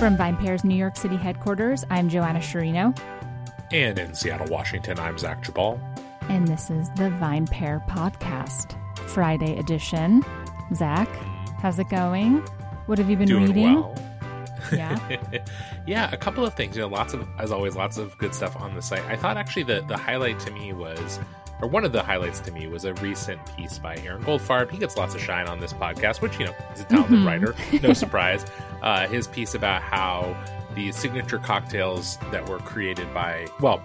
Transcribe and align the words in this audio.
From 0.00 0.16
VinePair's 0.16 0.64
New 0.64 0.76
York 0.76 0.96
City 0.96 1.16
headquarters, 1.16 1.84
I'm 1.90 2.08
Joanna 2.08 2.38
Sciarrino. 2.38 2.98
And 3.70 3.98
in 3.98 4.14
Seattle, 4.14 4.46
Washington, 4.46 4.98
I'm 4.98 5.18
Zach 5.18 5.44
Geballe. 5.44 5.78
And 6.30 6.48
this 6.48 6.70
is 6.70 6.88
the 6.96 7.10
VinePair 7.20 7.86
Podcast, 7.86 8.78
Friday 9.10 9.58
edition. 9.58 10.22
Zach, 10.74 11.06
how's 11.60 11.78
it 11.78 11.90
going? 11.90 12.38
What 12.86 12.96
have 12.96 13.10
you 13.10 13.16
been 13.18 13.28
Doing 13.28 13.48
reading? 13.48 13.74
well. 13.74 13.94
Yeah. 14.72 14.98
yeah, 15.86 16.10
a 16.12 16.16
couple 16.16 16.46
of 16.46 16.54
things. 16.54 16.76
You 16.76 16.82
know, 16.82 16.88
lots 16.88 17.12
of, 17.12 17.28
as 17.38 17.52
always, 17.52 17.76
lots 17.76 17.98
of 17.98 18.16
good 18.16 18.34
stuff 18.34 18.56
on 18.56 18.74
the 18.74 18.80
site. 18.80 19.04
I 19.04 19.16
thought 19.16 19.36
actually 19.36 19.64
the, 19.64 19.84
the 19.86 19.98
highlight 19.98 20.38
to 20.40 20.50
me 20.50 20.72
was, 20.72 21.18
or 21.62 21.68
one 21.68 21.84
of 21.84 21.92
the 21.92 22.02
highlights 22.02 22.40
to 22.40 22.50
me 22.52 22.66
was 22.66 22.84
a 22.84 22.94
recent 22.94 23.40
piece 23.56 23.78
by 23.78 23.96
Aaron 23.98 24.22
Goldfarb. 24.22 24.70
He 24.70 24.78
gets 24.78 24.96
lots 24.96 25.14
of 25.14 25.20
shine 25.20 25.46
on 25.46 25.60
this 25.60 25.72
podcast, 25.72 26.20
which, 26.22 26.38
you 26.38 26.46
know, 26.46 26.54
he's 26.70 26.80
a 26.80 26.84
talented 26.84 27.18
Mhm. 27.18 27.26
writer. 27.26 27.54
No 27.82 27.92
surprise. 27.94 28.44
Uh, 28.82 29.06
his 29.08 29.26
piece 29.26 29.54
about 29.54 29.82
how 29.82 30.36
the 30.74 30.90
signature 30.92 31.38
cocktails 31.38 32.16
that 32.30 32.48
were 32.48 32.58
created 32.58 33.12
by, 33.12 33.46
well, 33.60 33.82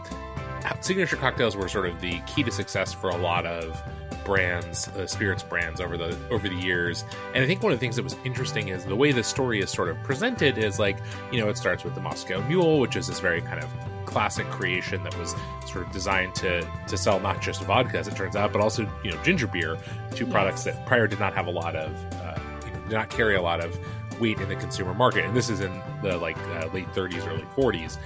signature 0.81 1.15
cocktails 1.17 1.55
were 1.55 1.67
sort 1.67 1.87
of 1.87 1.99
the 2.01 2.19
key 2.27 2.43
to 2.43 2.51
success 2.51 2.93
for 2.93 3.09
a 3.09 3.17
lot 3.17 3.45
of 3.45 3.81
brands, 4.23 4.87
uh, 4.89 5.05
spirits 5.05 5.43
brands 5.43 5.79
over 5.79 5.97
the 5.97 6.17
over 6.31 6.49
the 6.49 6.55
years. 6.55 7.03
And 7.35 7.43
I 7.43 7.47
think 7.47 7.61
one 7.61 7.71
of 7.71 7.77
the 7.79 7.81
things 7.85 7.95
that 7.97 8.03
was 8.03 8.15
interesting 8.23 8.69
is 8.69 8.83
the 8.85 8.95
way 8.95 9.11
the 9.11 9.23
story 9.23 9.59
is 9.59 9.69
sort 9.69 9.89
of 9.89 10.01
presented 10.03 10.57
is 10.57 10.79
like, 10.79 10.97
you 11.31 11.39
know, 11.39 11.49
it 11.49 11.57
starts 11.57 11.83
with 11.83 11.93
the 11.93 12.01
Moscow 12.01 12.41
Mule, 12.47 12.79
which 12.79 12.95
is 12.95 13.05
this 13.07 13.19
very 13.19 13.41
kind 13.41 13.59
of 13.63 13.69
classic 14.15 14.49
creation 14.49 15.03
that 15.03 15.13
was 15.19 15.35
sort 15.67 15.85
of 15.85 15.91
designed 15.91 16.33
to 16.33 16.65
to 16.87 16.95
sell 16.95 17.19
not 17.19 17.41
just 17.41 17.61
vodka 17.63 17.97
as 17.99 18.07
it 18.07 18.15
turns 18.15 18.33
out, 18.33 18.53
but 18.53 18.61
also 18.61 18.89
you 19.03 19.11
know 19.11 19.21
ginger 19.23 19.45
beer, 19.45 19.77
two 20.15 20.25
products 20.25 20.63
that 20.63 20.85
prior 20.85 21.05
did 21.05 21.19
not 21.19 21.33
have 21.33 21.47
a 21.47 21.51
lot 21.51 21.75
of, 21.75 21.91
uh, 22.21 22.39
you 22.65 22.71
know, 22.71 22.79
did 22.83 22.93
not 22.93 23.09
carry 23.09 23.35
a 23.35 23.41
lot 23.41 23.59
of 23.59 23.77
weight 24.21 24.39
in 24.39 24.47
the 24.47 24.55
consumer 24.55 24.93
market. 24.93 25.25
And 25.25 25.35
this 25.35 25.49
is 25.49 25.59
in 25.59 25.81
the 26.01 26.17
like 26.17 26.37
uh, 26.37 26.69
late 26.73 26.87
30s, 26.93 27.27
early 27.27 27.45
40s, 27.57 27.97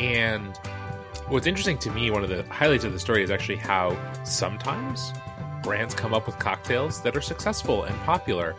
and 0.00 0.56
what's 1.28 1.46
interesting 1.46 1.76
to 1.80 1.90
me, 1.90 2.10
one 2.10 2.24
of 2.24 2.30
the 2.30 2.44
highlights 2.44 2.84
of 2.84 2.94
the 2.94 2.98
story 2.98 3.22
is 3.22 3.30
actually 3.30 3.56
how 3.56 3.94
sometimes 4.24 5.12
brands 5.62 5.94
come 5.94 6.14
up 6.14 6.24
with 6.24 6.38
cocktails 6.38 7.02
that 7.02 7.14
are 7.14 7.20
successful 7.20 7.84
and 7.84 7.94
popular. 8.04 8.56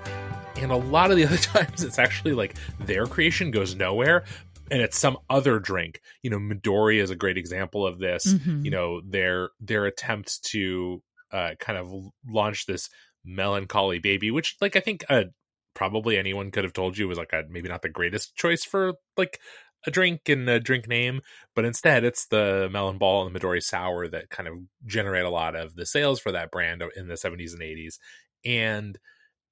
And 0.57 0.71
a 0.71 0.75
lot 0.75 1.09
of 1.09 1.17
the 1.17 1.25
other 1.25 1.37
times, 1.55 1.83
it's 1.83 1.97
actually 1.97 2.33
like 2.33 2.53
their 2.79 3.07
creation 3.07 3.49
goes 3.49 3.73
nowhere 3.73 4.25
and 4.71 4.81
it's 4.81 4.97
some 4.97 5.17
other 5.29 5.59
drink. 5.59 6.01
You 6.23 6.29
know, 6.29 6.39
Midori 6.39 7.01
is 7.01 7.09
a 7.09 7.15
great 7.15 7.37
example 7.37 7.85
of 7.85 7.99
this. 7.99 8.33
Mhm. 8.33 8.63
You 8.65 8.71
know, 8.71 9.01
their 9.01 9.49
their 9.59 9.85
attempt 9.85 10.43
to 10.45 11.01
uh, 11.31 11.51
kind 11.59 11.77
of 11.77 11.91
launch 12.27 12.65
this 12.65 12.89
melancholy 13.23 13.99
baby, 13.99 14.31
which 14.31 14.55
like 14.61 14.75
I 14.75 14.79
think 14.79 15.03
uh, 15.09 15.25
probably 15.73 16.17
anyone 16.17 16.51
could 16.51 16.63
have 16.63 16.73
told 16.73 16.97
you 16.97 17.07
was 17.07 17.17
like 17.17 17.33
a, 17.33 17.43
maybe 17.49 17.69
not 17.69 17.81
the 17.81 17.89
greatest 17.89 18.35
choice 18.35 18.63
for 18.63 18.93
like 19.17 19.39
a 19.85 19.91
drink 19.91 20.27
and 20.27 20.49
a 20.49 20.59
drink 20.59 20.87
name, 20.87 21.21
but 21.55 21.65
instead 21.65 22.03
it's 22.03 22.25
the 22.27 22.67
melon 22.71 22.97
ball 22.97 23.25
and 23.25 23.33
the 23.33 23.39
Midori 23.39 23.63
sour 23.63 24.07
that 24.07 24.29
kind 24.29 24.49
of 24.49 24.55
generate 24.85 25.25
a 25.25 25.29
lot 25.29 25.55
of 25.55 25.75
the 25.75 25.85
sales 25.85 26.19
for 26.19 26.31
that 26.31 26.51
brand 26.51 26.83
in 26.97 27.07
the 27.07 27.13
70s 27.13 27.53
and 27.53 27.61
80s. 27.61 27.97
And 28.43 28.97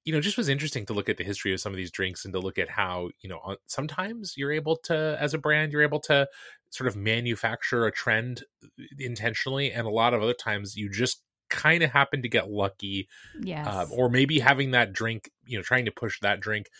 you 0.08 0.14
know, 0.14 0.22
just 0.22 0.38
was 0.38 0.48
interesting 0.48 0.86
to 0.86 0.94
look 0.94 1.10
at 1.10 1.18
the 1.18 1.22
history 1.22 1.52
of 1.52 1.60
some 1.60 1.70
of 1.70 1.76
these 1.76 1.90
drinks 1.90 2.24
and 2.24 2.32
to 2.32 2.40
look 2.40 2.56
at 2.56 2.70
how, 2.70 3.10
you 3.20 3.28
know, 3.28 3.56
sometimes 3.66 4.38
you're 4.38 4.50
able 4.50 4.74
to 4.74 5.18
as 5.20 5.34
a 5.34 5.38
brand, 5.38 5.70
you're 5.70 5.82
able 5.82 6.00
to 6.00 6.26
sort 6.70 6.88
of 6.88 6.96
manufacture 6.96 7.84
a 7.84 7.92
trend 7.92 8.42
intentionally 8.98 9.70
and 9.70 9.86
a 9.86 9.90
lot 9.90 10.14
of 10.14 10.22
other 10.22 10.32
times 10.32 10.78
you 10.78 10.88
just 10.88 11.22
kind 11.50 11.82
of 11.82 11.90
happen 11.90 12.22
to 12.22 12.28
get 12.28 12.50
lucky 12.50 13.06
Yes. 13.42 13.66
um, 13.66 13.88
or 13.92 14.08
maybe 14.08 14.38
having 14.38 14.70
that 14.70 14.94
drink 14.94 15.30
you 15.44 15.58
know 15.58 15.62
trying 15.62 15.84
to 15.84 15.90
push 15.90 16.20
that 16.20 16.40
drink 16.40 16.70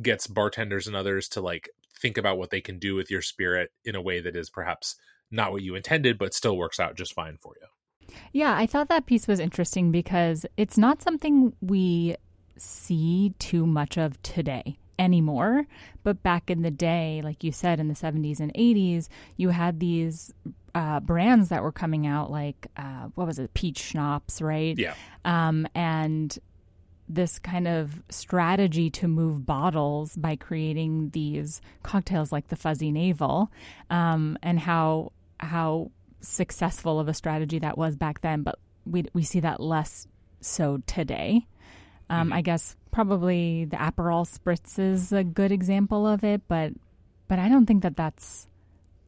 gets 0.00 0.26
bartenders 0.26 0.86
and 0.86 0.96
others 0.96 1.28
to 1.28 1.42
like 1.42 1.68
think 2.00 2.16
about 2.16 2.38
what 2.38 2.48
they 2.48 2.60
can 2.62 2.78
do 2.78 2.94
with 2.94 3.10
your 3.10 3.22
spirit 3.22 3.70
in 3.84 3.96
a 3.96 4.02
way 4.02 4.20
that 4.20 4.34
is 4.34 4.48
perhaps 4.48 4.96
not 5.30 5.52
what 5.52 5.62
you 5.62 5.74
intended 5.74 6.18
but 6.18 6.34
still 6.34 6.56
works 6.56 6.80
out 6.80 6.96
just 6.96 7.14
fine 7.14 7.36
for 7.38 7.54
you 7.60 7.66
Yeah, 8.32 8.54
I 8.54 8.66
thought 8.66 8.88
that 8.88 9.06
piece 9.06 9.26
was 9.26 9.40
interesting 9.40 9.90
because 9.90 10.46
it's 10.56 10.78
not 10.78 11.02
something 11.02 11.52
we 11.60 12.16
see 12.60 13.34
too 13.38 13.66
much 13.66 13.96
of 13.96 14.20
today 14.22 14.78
anymore. 14.98 15.66
But 16.02 16.22
back 16.22 16.50
in 16.50 16.62
the 16.62 16.70
day, 16.70 17.20
like 17.22 17.44
you 17.44 17.52
said, 17.52 17.80
in 17.80 17.88
the 17.88 17.94
70s 17.94 18.40
and 18.40 18.52
80s, 18.54 19.08
you 19.36 19.50
had 19.50 19.80
these 19.80 20.32
uh, 20.74 21.00
brands 21.00 21.48
that 21.48 21.62
were 21.62 21.72
coming 21.72 22.06
out, 22.06 22.30
like, 22.30 22.66
uh, 22.76 23.08
what 23.14 23.26
was 23.26 23.38
it, 23.38 23.54
peach 23.54 23.78
schnapps, 23.78 24.42
right? 24.42 24.76
yeah 24.78 24.94
um, 25.24 25.66
and 25.74 26.38
this 27.08 27.38
kind 27.38 27.66
of 27.66 28.02
strategy 28.10 28.90
to 28.90 29.08
move 29.08 29.46
bottles 29.46 30.14
by 30.16 30.36
creating 30.36 31.10
these 31.10 31.60
cocktails 31.82 32.30
like 32.32 32.48
the 32.48 32.56
fuzzy 32.56 32.92
navel 32.92 33.50
um, 33.90 34.36
and 34.42 34.60
how 34.60 35.12
how 35.40 35.90
successful 36.20 36.98
of 37.00 37.08
a 37.08 37.14
strategy 37.14 37.58
that 37.58 37.78
was 37.78 37.96
back 37.96 38.20
then 38.20 38.42
but 38.42 38.58
we 38.84 39.04
we 39.14 39.22
see 39.22 39.40
that 39.40 39.60
less 39.60 40.06
so 40.40 40.82
today 40.86 41.46
um, 42.10 42.32
I 42.32 42.40
guess 42.42 42.76
probably 42.90 43.66
the 43.66 43.76
Aperol 43.76 44.26
spritz 44.26 44.78
is 44.78 45.12
a 45.12 45.24
good 45.24 45.52
example 45.52 46.06
of 46.06 46.24
it 46.24 46.42
but 46.48 46.72
but 47.28 47.38
I 47.38 47.48
don't 47.48 47.66
think 47.66 47.82
that 47.82 47.96
that's 47.96 48.46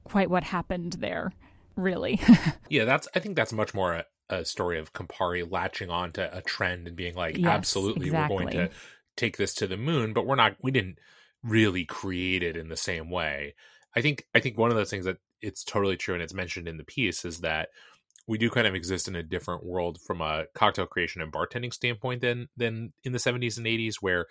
quite 0.04 0.30
what 0.30 0.44
happened 0.44 0.94
there 0.94 1.32
really. 1.76 2.20
Yeah 2.68 2.84
that's 2.84 3.08
i 3.14 3.18
think 3.18 3.36
that's 3.36 3.52
much 3.52 3.74
more 3.74 3.94
a, 3.94 4.04
a 4.28 4.44
story 4.44 4.78
of 4.78 4.92
campari 4.92 5.50
latching 5.50 5.90
on 5.90 6.12
to 6.12 6.36
a 6.36 6.42
trend 6.42 6.86
and 6.86 6.96
being 6.96 7.14
like 7.14 7.36
Yes, 7.36 7.46
absolutely 7.46 8.10
we're 8.10 8.28
going 8.28 8.50
to 8.50 8.70
take 9.16 9.36
this 9.36 9.54
to 9.54 9.66
the 9.66 9.76
moon 9.76 10.12
but 10.12 10.26
we're 10.26 10.36
not 10.36 10.56
we 10.62 10.70
didn't 10.70 10.98
really 11.42 11.84
create 11.84 12.42
it 12.42 12.56
in 12.56 12.68
the 12.68 12.76
same 12.76 13.10
way. 13.10 13.54
I 13.96 14.02
think 14.02 14.26
i 14.34 14.40
think 14.40 14.58
one 14.58 14.70
of 14.70 14.76
those 14.76 14.90
things 14.90 15.04
that 15.06 15.18
it's 15.40 15.64
totally 15.64 15.96
true 15.96 16.14
and 16.14 16.22
it's 16.22 16.34
mentioned 16.34 16.68
in 16.68 16.76
the 16.76 16.84
piece 16.84 17.24
is 17.24 17.40
that 17.40 17.70
we 18.30 18.38
do 18.38 18.48
kind 18.48 18.68
of 18.68 18.76
exist 18.76 19.08
in 19.08 19.16
a 19.16 19.24
different 19.24 19.66
world 19.66 19.98
from 20.06 20.20
a 20.20 20.44
cocktail 20.54 20.86
creation 20.86 21.20
and 21.20 21.32
bartending 21.32 21.74
standpoint 21.74 22.20
than 22.20 22.48
than 22.56 22.92
in 23.02 23.10
the 23.10 23.18
70s 23.18 23.58
and 23.58 23.66
80s 23.66 23.96
where 24.00 24.26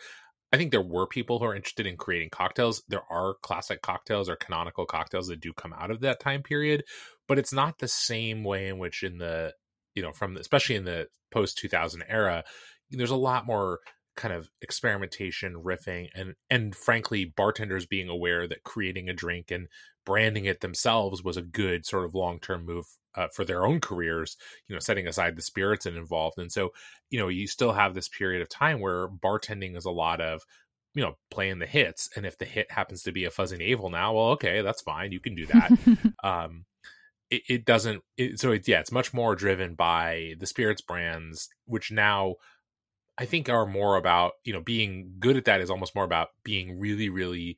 I 0.54 0.58
think 0.58 0.72
there 0.72 0.82
were 0.82 1.06
people 1.06 1.38
who 1.38 1.46
are 1.46 1.54
interested 1.54 1.86
in 1.86 1.98
creating 1.98 2.30
cocktails. 2.30 2.82
There 2.88 3.04
are 3.12 3.36
classic 3.44 3.82
cocktails 3.82 4.30
or 4.30 4.38
canonical 4.38 4.86
cocktails 4.86 5.28
that 5.28 5.42
do 5.42 5.52
come 5.52 5.74
out 5.74 5.92
of 5.92 6.00
that 6.00 6.22
time 6.22 6.44
period, 6.44 6.86
but 7.28 7.38
it's 7.38 7.52
not 7.52 7.80
the 7.80 7.90
same 7.90 8.46
way 8.46 8.70
in 8.70 8.80
which 8.80 9.04
in 9.04 9.18
the 9.18 9.54
you 9.96 10.02
know 10.02 10.14
from 10.14 10.34
the, 10.34 10.40
especially 10.40 10.76
in 10.76 10.86
the 10.86 11.08
post 11.30 11.58
2000 11.58 12.02
era 12.08 12.46
there's 12.92 13.12
a 13.12 13.16
lot 13.16 13.46
more 13.46 13.80
kind 14.20 14.34
of 14.34 14.50
experimentation 14.62 15.54
riffing 15.54 16.10
and 16.14 16.36
and 16.50 16.76
frankly 16.76 17.24
bartenders 17.24 17.86
being 17.86 18.10
aware 18.10 18.50
that 18.50 18.66
creating 18.66 19.08
a 19.08 19.14
drink 19.14 19.50
and 19.50 19.70
branding 20.06 20.44
it 20.44 20.60
themselves 20.60 21.24
was 21.24 21.38
a 21.38 21.42
good 21.42 21.86
sort 21.86 22.04
of 22.04 22.14
long-term 22.14 22.66
move 22.66 22.86
uh, 23.16 23.28
for 23.34 23.46
their 23.46 23.66
own 23.66 23.80
careers 23.80 24.36
you 24.68 24.76
know 24.76 24.80
setting 24.80 25.08
aside 25.08 25.38
the 25.38 25.42
spirits 25.42 25.86
and 25.86 25.96
involved. 25.96 26.38
And 26.38 26.52
so 26.52 26.72
you 27.10 27.18
know 27.18 27.30
you 27.30 27.48
still 27.48 27.72
have 27.72 27.96
this 27.96 28.10
period 28.10 28.42
of 28.42 28.50
time 28.50 28.82
where 28.82 29.08
bartending 29.08 29.78
is 29.78 29.86
a 29.86 29.90
lot 29.90 30.20
of 30.20 30.42
you 30.94 31.02
know 31.02 31.16
playing 31.32 31.60
the 31.60 31.66
hits 31.66 32.10
and 32.18 32.26
if 32.26 32.38
the 32.38 32.46
hit 32.46 32.70
happens 32.72 33.04
to 33.04 33.14
be 33.14 33.24
a 33.24 33.32
fuzzy 33.32 33.56
navel 33.56 33.90
now 33.90 34.14
well 34.14 34.28
okay 34.32 34.62
that's 34.62 34.82
fine 34.82 35.14
you 35.14 35.22
can 35.22 35.34
do 35.34 35.46
that. 35.46 35.72
Um 36.24 36.66
it, 37.32 37.44
it 37.48 37.66
doesn't 37.66 38.02
it, 38.18 38.40
so 38.40 38.52
it, 38.52 38.68
yeah 38.68 38.80
it's 38.80 38.92
much 38.92 39.14
more 39.14 39.36
driven 39.36 39.76
by 39.76 40.34
the 40.40 40.48
spirits 40.48 40.82
brands 40.82 41.48
which 41.66 41.90
now 41.90 42.36
i 43.20 43.26
think 43.26 43.50
are 43.50 43.66
more 43.66 43.96
about 43.98 44.34
you 44.44 44.54
know 44.54 44.62
being 44.62 45.14
good 45.20 45.38
at 45.38 45.46
that 45.46 45.62
is 45.62 45.70
almost 45.70 45.94
more 45.96 46.06
about 46.06 46.30
being 46.44 46.80
really 46.80 47.10
really 47.10 47.58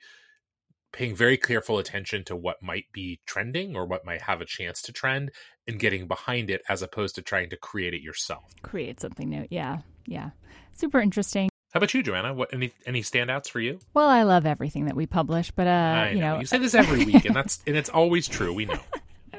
paying 0.92 1.16
very 1.16 1.38
careful 1.38 1.80
attention 1.80 2.22
to 2.26 2.36
what 2.36 2.62
might 2.62 2.84
be 2.92 3.22
trending 3.26 3.78
or 3.78 3.86
what 3.86 4.06
might 4.06 4.24
have 4.24 4.42
a 4.42 4.46
chance 4.46 4.82
to 4.82 4.92
trend 4.92 5.32
and 5.66 5.80
getting 5.80 6.06
behind 6.06 6.50
it 6.50 6.62
as 6.68 6.82
opposed 6.82 7.16
to 7.16 7.22
trying 7.22 7.50
to 7.50 7.56
create 7.56 7.94
it 7.94 8.02
yourself. 8.02 8.44
Create 8.62 9.00
something 9.00 9.30
new. 9.30 9.48
Yeah 9.50 9.78
yeah. 10.06 10.32
Super 10.74 11.00
interesting. 11.00 11.50
How 11.74 11.78
about 11.78 11.94
you 11.94 12.04
joanna? 12.04 12.34
What 12.34 12.54
any 12.54 12.72
any 12.86 13.02
standouts 13.02 13.50
for 13.50 13.60
you? 13.60 13.80
Well, 13.94 14.08
I 14.08 14.24
love 14.24 14.46
everything 14.46 14.86
that 14.86 14.96
we 14.96 15.06
publish, 15.06 15.52
but 15.52 15.68
uh, 15.68 15.70
I 15.70 16.10
you 16.12 16.20
know, 16.20 16.40
you 16.40 16.46
say 16.46 16.58
this 16.58 16.76
every 16.76 17.06
week 17.06 17.24
and 17.26 17.36
that's 17.36 17.62
and 17.66 17.78
it's 17.78 17.90
always 17.90 18.28
true 18.28 18.54
we 18.54 18.66
know. 18.66 18.80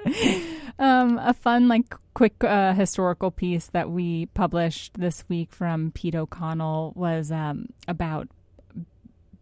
Um, 0.79 1.19
a 1.19 1.35
fun 1.35 1.69
like 1.69 1.95
quick 2.15 2.43
uh, 2.45 2.75
historical 2.75 3.31
piece 3.31 3.67
that 3.69 3.91
we 3.91 4.27
published 4.27 4.95
this 4.99 5.25
week 5.29 5.53
from 5.53 5.93
Pete 5.93 6.15
O'Connell 6.15 6.93
was 6.95 7.33
um, 7.33 7.67
about 7.89 8.29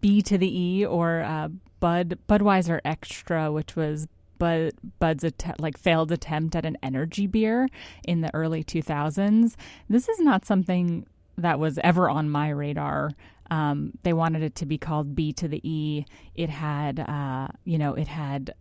B 0.00 0.22
to 0.22 0.38
the 0.38 0.60
E 0.60 0.84
or 0.84 1.20
uh, 1.20 1.48
Bud 1.80 2.18
Budweiser 2.28 2.80
Extra, 2.84 3.50
which 3.50 3.76
was 3.76 4.06
Bud 4.38 4.72
Bud's 4.98 5.24
att- 5.24 5.60
like 5.60 5.76
failed 5.76 6.12
attempt 6.12 6.56
at 6.56 6.64
an 6.64 6.76
energy 6.82 7.26
beer 7.26 7.68
in 8.04 8.20
the 8.20 8.34
early 8.34 8.62
2000s. 8.64 9.56
This 9.88 10.08
is 10.08 10.20
not 10.20 10.46
something 10.46 11.06
that 11.36 11.58
was 11.58 11.78
ever 11.82 12.08
on 12.08 12.30
my 12.30 12.50
radar. 12.50 13.10
Um, 13.50 13.92
they 14.04 14.12
wanted 14.12 14.42
it 14.42 14.54
to 14.56 14.66
be 14.66 14.78
called 14.78 15.14
B 15.16 15.32
to 15.34 15.48
the 15.48 15.60
E. 15.68 16.04
It 16.34 16.50
had, 16.50 17.00
uh, 17.00 17.48
you 17.64 17.78
know, 17.78 17.94
it 17.94 18.06
had 18.06 18.54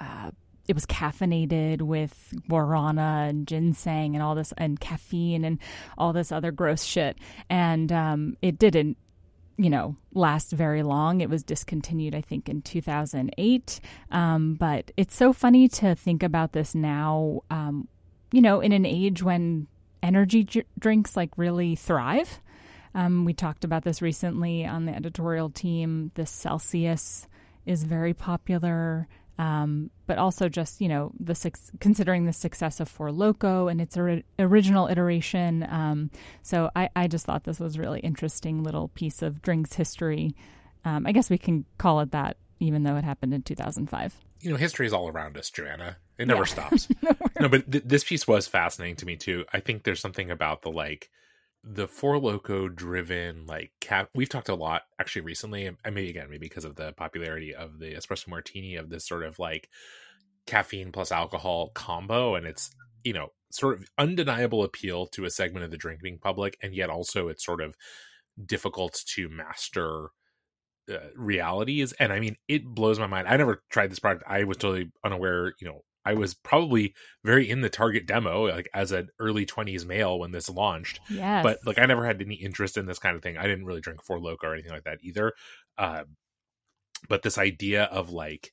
uh, 0.00 0.30
it 0.68 0.74
was 0.74 0.86
caffeinated 0.86 1.82
with 1.82 2.32
guarana 2.48 3.28
and 3.28 3.46
ginseng 3.46 4.14
and 4.14 4.22
all 4.22 4.34
this 4.34 4.52
and 4.58 4.80
caffeine 4.80 5.44
and 5.44 5.58
all 5.98 6.12
this 6.12 6.30
other 6.32 6.52
gross 6.52 6.84
shit 6.84 7.18
and 7.50 7.92
um, 7.92 8.36
it 8.42 8.58
didn't 8.58 8.96
you 9.58 9.70
know, 9.70 9.96
last 10.12 10.50
very 10.50 10.82
long. 10.82 11.20
It 11.20 11.30
was 11.30 11.42
discontinued, 11.42 12.14
I 12.14 12.20
think, 12.20 12.48
in 12.48 12.62
2008. 12.62 13.80
Um, 14.10 14.54
but 14.54 14.90
it's 14.96 15.14
so 15.14 15.32
funny 15.32 15.68
to 15.68 15.94
think 15.94 16.22
about 16.22 16.52
this 16.52 16.74
now, 16.74 17.42
um, 17.50 17.86
you 18.32 18.40
know, 18.40 18.60
in 18.60 18.72
an 18.72 18.86
age 18.86 19.22
when 19.22 19.66
energy 20.02 20.44
j- 20.44 20.64
drinks 20.78 21.16
like 21.16 21.36
really 21.36 21.76
thrive. 21.76 22.40
Um, 22.94 23.24
we 23.24 23.32
talked 23.32 23.64
about 23.64 23.84
this 23.84 24.02
recently 24.02 24.66
on 24.66 24.84
the 24.86 24.94
editorial 24.94 25.48
team. 25.50 26.10
the 26.14 26.26
Celsius 26.26 27.26
is 27.64 27.84
very 27.84 28.12
popular. 28.12 29.06
Um, 29.38 29.90
but 30.06 30.18
also 30.18 30.48
just 30.48 30.80
you 30.80 30.88
know 30.88 31.10
the 31.18 31.34
considering 31.80 32.26
the 32.26 32.32
success 32.32 32.80
of 32.80 32.88
Four 32.88 33.10
Loco 33.12 33.68
and 33.68 33.80
its 33.80 33.96
or- 33.96 34.22
original 34.38 34.88
iteration. 34.88 35.66
Um, 35.68 36.10
so 36.42 36.70
I, 36.76 36.90
I 36.94 37.08
just 37.08 37.24
thought 37.24 37.44
this 37.44 37.58
was 37.58 37.78
really 37.78 38.00
interesting 38.00 38.62
little 38.62 38.88
piece 38.88 39.22
of 39.22 39.40
drinks 39.40 39.74
history. 39.74 40.34
Um, 40.84 41.06
I 41.06 41.12
guess 41.12 41.30
we 41.30 41.38
can 41.38 41.64
call 41.78 42.00
it 42.00 42.10
that, 42.10 42.36
even 42.60 42.82
though 42.82 42.96
it 42.96 43.04
happened 43.04 43.32
in 43.32 43.42
2005. 43.42 44.14
You 44.40 44.50
know, 44.50 44.56
history 44.56 44.86
is 44.86 44.92
all 44.92 45.08
around 45.08 45.38
us, 45.38 45.50
Joanna. 45.50 45.96
It 46.18 46.26
never 46.26 46.40
yeah. 46.40 46.44
stops. 46.46 46.88
no, 47.40 47.48
but 47.48 47.70
th- 47.70 47.84
this 47.84 48.04
piece 48.04 48.26
was 48.26 48.46
fascinating 48.46 48.96
to 48.96 49.06
me 49.06 49.16
too. 49.16 49.44
I 49.52 49.60
think 49.60 49.84
there's 49.84 50.00
something 50.00 50.30
about 50.30 50.62
the 50.62 50.70
like 50.70 51.10
the 51.64 51.86
Four 51.86 52.18
Loco 52.18 52.68
driven 52.68 53.46
like 53.46 53.72
cap 53.80 54.08
we've 54.14 54.28
talked 54.28 54.48
a 54.48 54.54
lot 54.54 54.82
actually 55.00 55.22
recently 55.22 55.66
and 55.66 55.76
maybe 55.84 56.10
again 56.10 56.28
maybe 56.28 56.46
because 56.46 56.64
of 56.64 56.74
the 56.74 56.92
popularity 56.92 57.54
of 57.54 57.78
the 57.78 57.94
espresso 57.94 58.28
martini 58.28 58.76
of 58.76 58.90
this 58.90 59.06
sort 59.06 59.22
of 59.22 59.38
like 59.38 59.68
caffeine 60.46 60.90
plus 60.90 61.12
alcohol 61.12 61.70
combo 61.74 62.34
and 62.34 62.46
it's 62.46 62.70
you 63.04 63.12
know 63.12 63.28
sort 63.52 63.78
of 63.78 63.88
undeniable 63.96 64.64
appeal 64.64 65.06
to 65.06 65.24
a 65.24 65.30
segment 65.30 65.64
of 65.64 65.70
the 65.70 65.76
drinking 65.76 66.18
public 66.18 66.56
and 66.62 66.74
yet 66.74 66.90
also 66.90 67.28
it's 67.28 67.44
sort 67.44 67.60
of 67.60 67.76
difficult 68.44 69.00
to 69.06 69.28
master 69.28 70.08
uh, 70.92 70.96
realities 71.14 71.92
and 71.92 72.12
i 72.12 72.18
mean 72.18 72.36
it 72.48 72.64
blows 72.64 72.98
my 72.98 73.06
mind. 73.06 73.28
I 73.28 73.36
never 73.36 73.62
tried 73.70 73.90
this 73.90 74.00
product. 74.00 74.24
I 74.26 74.44
was 74.44 74.56
totally 74.56 74.90
unaware 75.04 75.54
you 75.60 75.68
know 75.68 75.82
I 76.04 76.14
was 76.14 76.34
probably 76.34 76.94
very 77.24 77.48
in 77.48 77.60
the 77.60 77.68
target 77.68 78.06
demo, 78.06 78.48
like 78.48 78.68
as 78.74 78.92
an 78.92 79.08
early 79.18 79.46
20s 79.46 79.86
male 79.86 80.18
when 80.18 80.32
this 80.32 80.50
launched. 80.50 81.00
Yes. 81.08 81.42
But 81.42 81.58
like 81.64 81.78
I 81.78 81.86
never 81.86 82.04
had 82.04 82.20
any 82.20 82.34
interest 82.34 82.76
in 82.76 82.86
this 82.86 82.98
kind 82.98 83.16
of 83.16 83.22
thing. 83.22 83.36
I 83.36 83.46
didn't 83.46 83.66
really 83.66 83.80
drink 83.80 84.02
Four 84.02 84.20
Loco 84.20 84.48
or 84.48 84.54
anything 84.54 84.72
like 84.72 84.84
that 84.84 84.98
either. 85.02 85.32
Uh, 85.78 86.04
but 87.08 87.22
this 87.22 87.38
idea 87.38 87.84
of 87.84 88.10
like, 88.10 88.52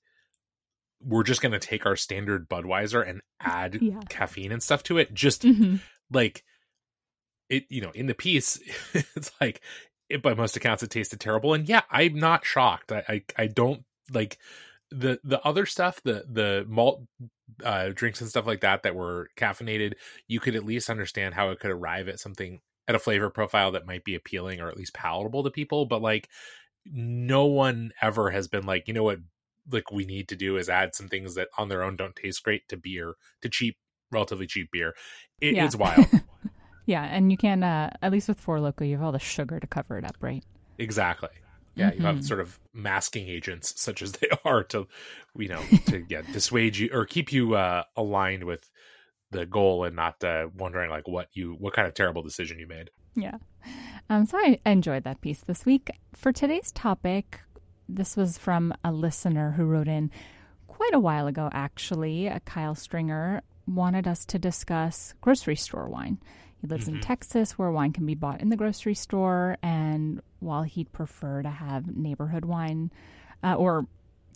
we're 1.01 1.23
just 1.23 1.41
going 1.41 1.53
to 1.53 1.59
take 1.59 1.85
our 1.85 1.95
standard 1.95 2.49
Budweiser 2.49 3.07
and 3.07 3.21
add 3.39 3.79
yeah. 3.81 4.01
caffeine 4.09 4.51
and 4.51 4.61
stuff 4.61 4.83
to 4.83 4.97
it, 4.97 5.13
just 5.13 5.43
mm-hmm. 5.43 5.77
like 6.11 6.43
it, 7.49 7.65
you 7.69 7.81
know, 7.81 7.91
in 7.91 8.05
the 8.05 8.13
piece, 8.13 8.59
it's 8.93 9.31
like, 9.41 9.61
it, 10.07 10.21
by 10.21 10.33
most 10.33 10.57
accounts, 10.57 10.83
it 10.83 10.89
tasted 10.89 11.19
terrible. 11.19 11.53
And 11.53 11.69
yeah, 11.69 11.81
I'm 11.89 12.15
not 12.15 12.45
shocked. 12.45 12.91
I, 12.91 13.03
I, 13.07 13.23
I 13.37 13.47
don't 13.47 13.83
like 14.11 14.37
the 14.91 15.19
the 15.23 15.39
other 15.45 15.65
stuff 15.65 16.01
the 16.03 16.25
the 16.27 16.65
malt 16.67 17.03
uh, 17.63 17.89
drinks 17.93 18.21
and 18.21 18.29
stuff 18.29 18.47
like 18.47 18.61
that 18.61 18.83
that 18.83 18.95
were 18.95 19.29
caffeinated, 19.37 19.93
you 20.27 20.39
could 20.39 20.55
at 20.55 20.65
least 20.65 20.89
understand 20.89 21.33
how 21.33 21.49
it 21.49 21.59
could 21.59 21.71
arrive 21.71 22.07
at 22.07 22.19
something 22.19 22.61
at 22.87 22.95
a 22.95 22.99
flavor 22.99 23.29
profile 23.29 23.71
that 23.71 23.85
might 23.85 24.03
be 24.03 24.15
appealing 24.15 24.59
or 24.59 24.69
at 24.69 24.77
least 24.77 24.93
palatable 24.93 25.43
to 25.43 25.51
people. 25.51 25.85
But 25.85 26.01
like, 26.01 26.29
no 26.85 27.45
one 27.45 27.91
ever 28.01 28.31
has 28.31 28.47
been 28.47 28.65
like, 28.65 28.87
you 28.87 28.93
know 28.93 29.03
what, 29.03 29.19
like 29.71 29.91
we 29.91 30.05
need 30.05 30.27
to 30.29 30.35
do 30.35 30.57
is 30.57 30.69
add 30.69 30.95
some 30.95 31.07
things 31.07 31.35
that 31.35 31.49
on 31.57 31.69
their 31.69 31.83
own 31.83 31.95
don't 31.95 32.15
taste 32.15 32.43
great 32.43 32.67
to 32.69 32.77
beer, 32.77 33.13
to 33.41 33.49
cheap, 33.49 33.77
relatively 34.11 34.47
cheap 34.47 34.71
beer. 34.71 34.95
It, 35.39 35.55
yeah. 35.55 35.65
It's 35.65 35.75
wild. 35.75 36.07
yeah, 36.85 37.03
and 37.03 37.31
you 37.31 37.37
can 37.37 37.63
uh, 37.63 37.91
at 38.01 38.11
least 38.11 38.27
with 38.27 38.39
Four 38.39 38.59
Loco, 38.59 38.83
you 38.83 38.95
have 38.95 39.05
all 39.05 39.11
the 39.11 39.19
sugar 39.19 39.59
to 39.59 39.67
cover 39.67 39.97
it 39.97 40.05
up, 40.05 40.15
right? 40.21 40.43
Exactly 40.77 41.29
yeah 41.75 41.89
mm-hmm. 41.89 41.99
you 41.99 42.05
have 42.05 42.15
mm-hmm. 42.17 42.25
sort 42.25 42.39
of 42.39 42.59
masking 42.73 43.27
agents 43.27 43.79
such 43.79 44.01
as 44.01 44.11
they 44.13 44.29
are 44.45 44.63
to 44.63 44.87
you 45.37 45.47
know 45.47 45.61
to 45.85 46.05
yeah 46.09 46.21
dissuade 46.33 46.77
you 46.77 46.89
or 46.91 47.05
keep 47.05 47.31
you 47.31 47.55
uh 47.55 47.83
aligned 47.95 48.43
with 48.43 48.69
the 49.31 49.45
goal 49.45 49.83
and 49.83 49.95
not 49.95 50.23
uh, 50.23 50.47
wondering 50.57 50.89
like 50.89 51.07
what 51.07 51.27
you 51.33 51.55
what 51.59 51.73
kind 51.73 51.87
of 51.87 51.93
terrible 51.93 52.23
decision 52.23 52.59
you 52.59 52.67
made 52.67 52.89
yeah 53.15 53.37
um 54.09 54.25
so 54.25 54.37
i 54.37 54.59
enjoyed 54.65 55.03
that 55.03 55.21
piece 55.21 55.41
this 55.41 55.65
week 55.65 55.89
for 56.13 56.31
today's 56.31 56.71
topic 56.71 57.41
this 57.87 58.15
was 58.15 58.37
from 58.37 58.73
a 58.83 58.91
listener 58.91 59.51
who 59.51 59.65
wrote 59.65 59.87
in 59.87 60.09
quite 60.67 60.93
a 60.93 60.99
while 60.99 61.27
ago 61.27 61.49
actually 61.53 62.31
kyle 62.45 62.75
stringer 62.75 63.41
wanted 63.67 64.07
us 64.07 64.25
to 64.25 64.39
discuss 64.39 65.13
grocery 65.21 65.55
store 65.55 65.87
wine 65.87 66.17
he 66.61 66.67
lives 66.67 66.85
mm-hmm. 66.85 66.95
in 66.95 67.01
Texas 67.01 67.57
where 67.57 67.71
wine 67.71 67.93
can 67.93 68.05
be 68.05 68.15
bought 68.15 68.41
in 68.41 68.49
the 68.49 68.57
grocery 68.57 68.95
store. 68.95 69.57
And 69.63 70.21
while 70.39 70.63
he'd 70.63 70.91
prefer 70.91 71.41
to 71.41 71.49
have 71.49 71.95
neighborhood 71.95 72.45
wine, 72.45 72.91
uh, 73.43 73.55
or 73.55 73.87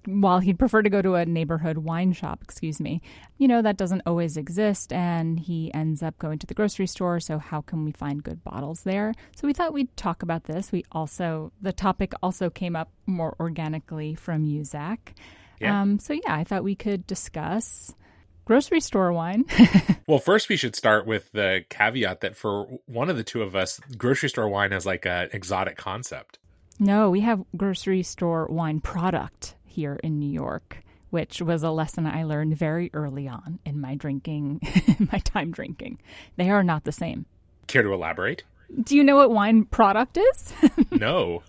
while 0.05 0.39
he'd 0.39 0.59
prefer 0.59 0.81
to 0.81 0.89
go 0.89 1.01
to 1.01 1.15
a 1.15 1.25
neighborhood 1.25 1.79
wine 1.79 2.13
shop, 2.13 2.39
excuse 2.41 2.79
me, 2.79 3.01
you 3.37 3.47
know, 3.47 3.61
that 3.61 3.77
doesn't 3.77 4.03
always 4.05 4.37
exist. 4.37 4.91
And 4.91 5.39
he 5.39 5.73
ends 5.73 6.03
up 6.03 6.17
going 6.17 6.39
to 6.39 6.47
the 6.47 6.53
grocery 6.53 6.87
store. 6.87 7.19
So, 7.19 7.37
how 7.39 7.61
can 7.61 7.85
we 7.85 7.91
find 7.91 8.23
good 8.23 8.43
bottles 8.43 8.83
there? 8.83 9.13
So, 9.35 9.47
we 9.47 9.53
thought 9.53 9.73
we'd 9.73 9.95
talk 9.95 10.23
about 10.23 10.45
this. 10.45 10.71
We 10.71 10.83
also, 10.91 11.51
the 11.61 11.73
topic 11.73 12.13
also 12.21 12.49
came 12.49 12.75
up 12.75 12.89
more 13.05 13.35
organically 13.39 14.15
from 14.15 14.43
you, 14.45 14.63
Zach. 14.63 15.15
Yeah. 15.59 15.81
Um, 15.81 15.99
so, 15.99 16.13
yeah, 16.13 16.35
I 16.35 16.43
thought 16.43 16.63
we 16.63 16.75
could 16.75 17.07
discuss 17.07 17.95
grocery 18.45 18.81
store 18.81 19.11
wine. 19.13 19.45
well, 20.07 20.19
first 20.19 20.49
we 20.49 20.57
should 20.57 20.75
start 20.75 21.05
with 21.05 21.31
the 21.31 21.65
caveat 21.69 22.21
that 22.21 22.35
for 22.35 22.65
one 22.85 23.09
of 23.09 23.17
the 23.17 23.23
two 23.23 23.41
of 23.41 23.55
us, 23.55 23.79
grocery 23.97 24.29
store 24.29 24.49
wine 24.49 24.73
is 24.73 24.85
like 24.85 25.05
an 25.05 25.29
exotic 25.33 25.77
concept. 25.77 26.39
No, 26.79 27.09
we 27.09 27.21
have 27.21 27.43
grocery 27.55 28.03
store 28.03 28.47
wine 28.47 28.81
product 28.81 29.55
here 29.65 29.99
in 30.03 30.19
New 30.19 30.29
York, 30.29 30.79
which 31.09 31.41
was 31.41 31.63
a 31.63 31.69
lesson 31.69 32.05
I 32.05 32.23
learned 32.23 32.57
very 32.57 32.89
early 32.93 33.27
on 33.27 33.59
in 33.65 33.79
my 33.79 33.95
drinking, 33.95 34.61
my 35.11 35.19
time 35.19 35.51
drinking. 35.51 35.99
They 36.35 36.49
are 36.49 36.63
not 36.63 36.83
the 36.83 36.91
same. 36.91 37.25
Care 37.67 37.83
to 37.83 37.93
elaborate? 37.93 38.43
Do 38.81 38.95
you 38.95 39.03
know 39.03 39.15
what 39.15 39.31
wine 39.31 39.65
product 39.65 40.17
is? 40.17 40.53
no. 40.91 41.43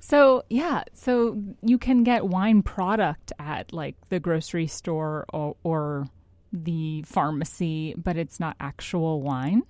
So, 0.00 0.44
yeah, 0.50 0.84
so 0.92 1.42
you 1.62 1.78
can 1.78 2.04
get 2.04 2.26
wine 2.26 2.62
product 2.62 3.32
at 3.38 3.72
like 3.72 3.96
the 4.08 4.20
grocery 4.20 4.66
store 4.66 5.26
or, 5.32 5.56
or 5.62 6.08
the 6.52 7.02
pharmacy, 7.02 7.94
but 7.96 8.16
it's 8.16 8.40
not 8.40 8.56
actual 8.60 9.22
wine. 9.22 9.62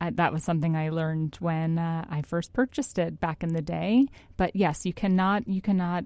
Uh, 0.00 0.10
that 0.14 0.32
was 0.32 0.42
something 0.44 0.76
I 0.76 0.90
learned 0.90 1.36
when 1.40 1.78
uh, 1.78 2.04
I 2.08 2.22
first 2.22 2.52
purchased 2.52 2.98
it 2.98 3.20
back 3.20 3.42
in 3.42 3.52
the 3.54 3.62
day. 3.62 4.06
But 4.36 4.54
yes, 4.56 4.84
you 4.84 4.92
cannot 4.92 5.46
you 5.48 5.62
cannot 5.62 6.04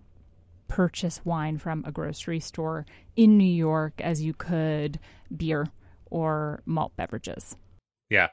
purchase 0.69 1.25
wine 1.25 1.59
from 1.59 1.83
a 1.87 1.93
grocery 1.93 2.41
store 2.41 2.85
in 3.17 3.39
New 3.39 3.45
York 3.45 4.01
as 4.01 4.23
you 4.23 4.35
could 4.35 5.01
beer 5.35 5.69
or 6.11 6.63
malt 6.67 6.93
beverages. 6.97 7.57
Yeah. 8.11 8.29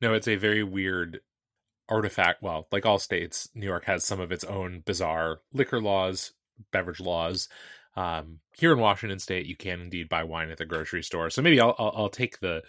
No, 0.00 0.14
it's 0.14 0.28
a 0.28 0.36
very 0.36 0.62
weird 0.62 1.20
artifact 1.88 2.42
well 2.42 2.66
like 2.70 2.84
all 2.84 2.98
states 2.98 3.48
new 3.54 3.66
york 3.66 3.84
has 3.84 4.04
some 4.04 4.20
of 4.20 4.32
its 4.32 4.44
own 4.44 4.82
bizarre 4.84 5.40
liquor 5.52 5.80
laws 5.80 6.32
beverage 6.72 7.00
laws. 7.00 7.48
Um, 7.96 8.38
here 8.56 8.72
in 8.72 8.78
washington 8.78 9.18
state 9.18 9.46
you 9.46 9.56
can 9.56 9.80
indeed 9.80 10.08
buy 10.08 10.24
wine 10.24 10.50
at 10.50 10.58
the 10.58 10.66
grocery 10.66 11.02
store. 11.02 11.30
So 11.30 11.42
maybe 11.42 11.60
i'll 11.60 11.74
i'll, 11.78 11.92
I'll 11.96 12.08
take 12.08 12.40
the 12.40 12.62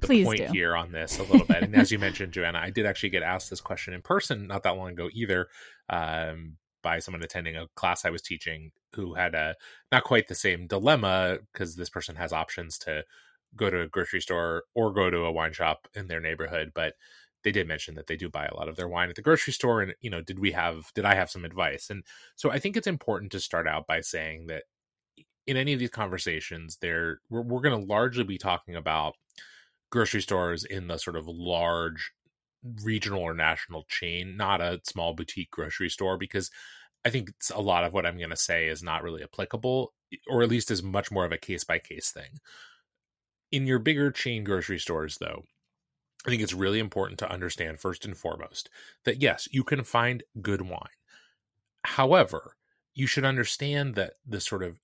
the 0.00 0.06
Please 0.06 0.26
point 0.26 0.38
do. 0.38 0.52
here 0.52 0.76
on 0.76 0.92
this 0.92 1.18
a 1.18 1.22
little 1.22 1.46
bit. 1.46 1.62
And 1.62 1.74
as 1.74 1.90
you 1.90 1.98
mentioned 2.06 2.32
joanna 2.32 2.58
i 2.58 2.70
did 2.70 2.86
actually 2.86 3.10
get 3.10 3.22
asked 3.22 3.50
this 3.50 3.60
question 3.60 3.94
in 3.94 4.02
person 4.02 4.46
not 4.46 4.62
that 4.64 4.76
long 4.76 4.90
ago 4.90 5.08
either 5.12 5.48
um, 5.88 6.56
by 6.82 6.98
someone 6.98 7.22
attending 7.22 7.56
a 7.56 7.66
class 7.74 8.04
i 8.04 8.10
was 8.10 8.22
teaching 8.22 8.70
who 8.94 9.14
had 9.14 9.34
a 9.34 9.56
not 9.90 10.04
quite 10.04 10.28
the 10.28 10.34
same 10.34 10.66
dilemma 10.66 11.38
because 11.52 11.74
this 11.74 11.90
person 11.90 12.14
has 12.16 12.32
options 12.32 12.78
to 12.78 13.04
go 13.56 13.70
to 13.70 13.82
a 13.82 13.88
grocery 13.88 14.20
store 14.20 14.64
or 14.74 14.92
go 14.92 15.10
to 15.10 15.24
a 15.24 15.32
wine 15.32 15.52
shop 15.52 15.88
in 15.94 16.06
their 16.06 16.20
neighborhood. 16.20 16.72
But 16.74 16.94
they 17.46 17.52
did 17.52 17.68
mention 17.68 17.94
that 17.94 18.08
they 18.08 18.16
do 18.16 18.28
buy 18.28 18.46
a 18.46 18.56
lot 18.56 18.68
of 18.68 18.74
their 18.74 18.88
wine 18.88 19.08
at 19.08 19.14
the 19.14 19.22
grocery 19.22 19.52
store 19.52 19.80
and 19.80 19.94
you 20.00 20.10
know 20.10 20.20
did 20.20 20.40
we 20.40 20.50
have 20.50 20.90
did 20.96 21.04
i 21.04 21.14
have 21.14 21.30
some 21.30 21.44
advice? 21.44 21.90
And 21.90 22.02
so 22.34 22.50
i 22.50 22.58
think 22.58 22.76
it's 22.76 22.88
important 22.88 23.30
to 23.32 23.38
start 23.38 23.68
out 23.68 23.86
by 23.86 24.00
saying 24.00 24.48
that 24.48 24.64
in 25.46 25.56
any 25.56 25.72
of 25.72 25.78
these 25.78 25.90
conversations 25.90 26.76
there 26.80 27.20
we're, 27.30 27.42
we're 27.42 27.60
going 27.60 27.80
to 27.80 27.86
largely 27.86 28.24
be 28.24 28.36
talking 28.36 28.74
about 28.74 29.14
grocery 29.92 30.20
stores 30.20 30.64
in 30.64 30.88
the 30.88 30.98
sort 30.98 31.14
of 31.14 31.28
large 31.28 32.10
regional 32.82 33.20
or 33.20 33.32
national 33.32 33.84
chain 33.84 34.36
not 34.36 34.60
a 34.60 34.80
small 34.82 35.14
boutique 35.14 35.52
grocery 35.52 35.88
store 35.88 36.18
because 36.18 36.50
i 37.04 37.10
think 37.10 37.30
a 37.54 37.62
lot 37.62 37.84
of 37.84 37.92
what 37.92 38.04
i'm 38.04 38.18
going 38.18 38.30
to 38.30 38.36
say 38.36 38.66
is 38.66 38.82
not 38.82 39.04
really 39.04 39.22
applicable 39.22 39.92
or 40.28 40.42
at 40.42 40.48
least 40.48 40.72
is 40.72 40.82
much 40.82 41.12
more 41.12 41.24
of 41.24 41.32
a 41.32 41.38
case 41.38 41.64
by 41.64 41.78
case 41.78 42.10
thing. 42.10 42.40
In 43.52 43.66
your 43.66 43.78
bigger 43.78 44.10
chain 44.10 44.42
grocery 44.42 44.78
stores 44.80 45.18
though 45.20 45.44
I 46.26 46.30
think 46.30 46.42
it's 46.42 46.52
really 46.52 46.80
important 46.80 47.18
to 47.20 47.30
understand 47.30 47.78
first 47.78 48.04
and 48.04 48.16
foremost 48.16 48.68
that 49.04 49.22
yes, 49.22 49.48
you 49.52 49.62
can 49.62 49.84
find 49.84 50.24
good 50.42 50.62
wine. 50.62 50.80
However, 51.84 52.56
you 52.94 53.06
should 53.06 53.24
understand 53.24 53.94
that 53.94 54.14
the 54.26 54.40
sort 54.40 54.62
of 54.62 54.80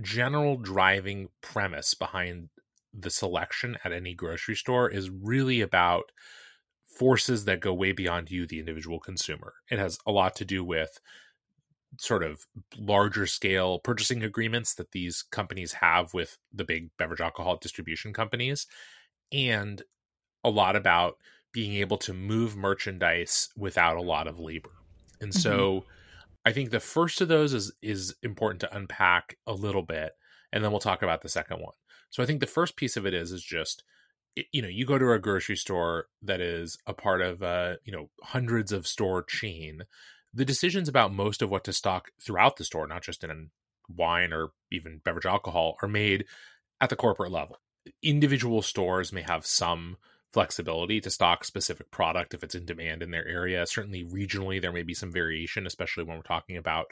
general 0.00 0.56
driving 0.56 1.28
premise 1.40 1.94
behind 1.94 2.48
the 2.92 3.10
selection 3.10 3.76
at 3.84 3.92
any 3.92 4.14
grocery 4.14 4.54
store 4.54 4.88
is 4.88 5.10
really 5.10 5.60
about 5.60 6.12
forces 6.86 7.44
that 7.44 7.60
go 7.60 7.74
way 7.74 7.90
beyond 7.90 8.30
you, 8.30 8.46
the 8.46 8.60
individual 8.60 9.00
consumer. 9.00 9.54
It 9.70 9.80
has 9.80 9.98
a 10.06 10.12
lot 10.12 10.36
to 10.36 10.44
do 10.44 10.62
with 10.62 11.00
sort 11.98 12.22
of 12.22 12.46
larger 12.76 13.26
scale 13.26 13.78
purchasing 13.80 14.22
agreements 14.22 14.74
that 14.74 14.92
these 14.92 15.22
companies 15.22 15.72
have 15.72 16.12
with 16.14 16.38
the 16.52 16.64
big 16.64 16.90
beverage 16.98 17.20
alcohol 17.20 17.56
distribution 17.56 18.12
companies 18.12 18.66
and 19.32 19.82
a 20.44 20.50
lot 20.50 20.76
about 20.76 21.16
being 21.52 21.74
able 21.74 21.96
to 21.98 22.12
move 22.12 22.56
merchandise 22.56 23.48
without 23.56 23.96
a 23.96 24.02
lot 24.02 24.26
of 24.26 24.38
labor. 24.38 24.70
And 25.20 25.30
mm-hmm. 25.30 25.40
so 25.40 25.84
I 26.44 26.52
think 26.52 26.70
the 26.70 26.80
first 26.80 27.20
of 27.20 27.28
those 27.28 27.54
is 27.54 27.72
is 27.82 28.14
important 28.22 28.60
to 28.60 28.76
unpack 28.76 29.38
a 29.46 29.52
little 29.52 29.82
bit 29.82 30.12
and 30.52 30.62
then 30.62 30.70
we'll 30.70 30.80
talk 30.80 31.02
about 31.02 31.22
the 31.22 31.28
second 31.28 31.60
one. 31.60 31.74
So 32.10 32.22
I 32.22 32.26
think 32.26 32.40
the 32.40 32.46
first 32.46 32.76
piece 32.76 32.96
of 32.96 33.06
it 33.06 33.14
is 33.14 33.32
is 33.32 33.42
just 33.42 33.82
you 34.52 34.62
know 34.62 34.68
you 34.68 34.84
go 34.84 34.98
to 34.98 35.12
a 35.12 35.18
grocery 35.18 35.56
store 35.56 36.06
that 36.22 36.40
is 36.40 36.78
a 36.86 36.94
part 36.94 37.20
of 37.20 37.42
a 37.42 37.78
you 37.84 37.92
know 37.92 38.10
hundreds 38.22 38.72
of 38.72 38.86
store 38.86 39.22
chain 39.22 39.82
the 40.32 40.44
decisions 40.44 40.88
about 40.88 41.14
most 41.14 41.42
of 41.42 41.50
what 41.50 41.62
to 41.64 41.72
stock 41.72 42.10
throughout 42.20 42.56
the 42.56 42.64
store 42.64 42.86
not 42.86 43.02
just 43.02 43.22
in 43.22 43.50
wine 43.88 44.32
or 44.32 44.50
even 44.72 45.00
beverage 45.04 45.26
alcohol 45.26 45.76
are 45.82 45.88
made 45.88 46.24
at 46.80 46.90
the 46.90 46.96
corporate 46.96 47.30
level 47.30 47.58
individual 48.02 48.60
stores 48.60 49.12
may 49.12 49.22
have 49.22 49.46
some 49.46 49.96
flexibility 50.34 51.00
to 51.00 51.10
stock 51.10 51.44
specific 51.44 51.90
product 51.92 52.34
if 52.34 52.42
it's 52.42 52.56
in 52.56 52.66
demand 52.66 53.02
in 53.02 53.12
their 53.12 53.26
area. 53.26 53.64
Certainly 53.66 54.04
regionally 54.04 54.60
there 54.60 54.72
may 54.72 54.82
be 54.82 54.92
some 54.92 55.12
variation 55.12 55.66
especially 55.66 56.02
when 56.02 56.16
we're 56.16 56.24
talking 56.24 56.56
about 56.56 56.86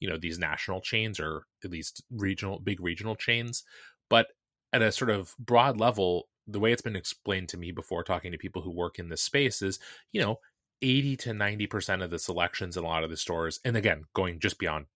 you 0.00 0.10
know 0.10 0.18
these 0.18 0.38
national 0.38 0.80
chains 0.80 1.20
or 1.20 1.44
at 1.64 1.70
least 1.70 2.02
regional 2.10 2.58
big 2.58 2.80
regional 2.80 3.14
chains. 3.14 3.62
But 4.10 4.26
at 4.72 4.82
a 4.82 4.92
sort 4.92 5.10
of 5.10 5.34
broad 5.38 5.78
level 5.78 6.28
the 6.48 6.58
way 6.58 6.72
it's 6.72 6.82
been 6.82 6.96
explained 6.96 7.48
to 7.50 7.56
me 7.56 7.70
before 7.70 8.02
talking 8.02 8.32
to 8.32 8.38
people 8.38 8.62
who 8.62 8.70
work 8.70 8.98
in 8.98 9.10
this 9.10 9.22
space 9.22 9.62
is, 9.62 9.78
you 10.12 10.20
know, 10.20 10.40
80 10.80 11.16
to 11.18 11.30
90% 11.30 12.02
of 12.02 12.10
the 12.10 12.18
selections 12.18 12.76
in 12.76 12.84
a 12.84 12.86
lot 12.86 13.04
of 13.04 13.10
the 13.10 13.16
stores, 13.16 13.60
and 13.64 13.76
again, 13.76 14.04
going 14.14 14.38
just 14.38 14.58
beyond 14.58 14.86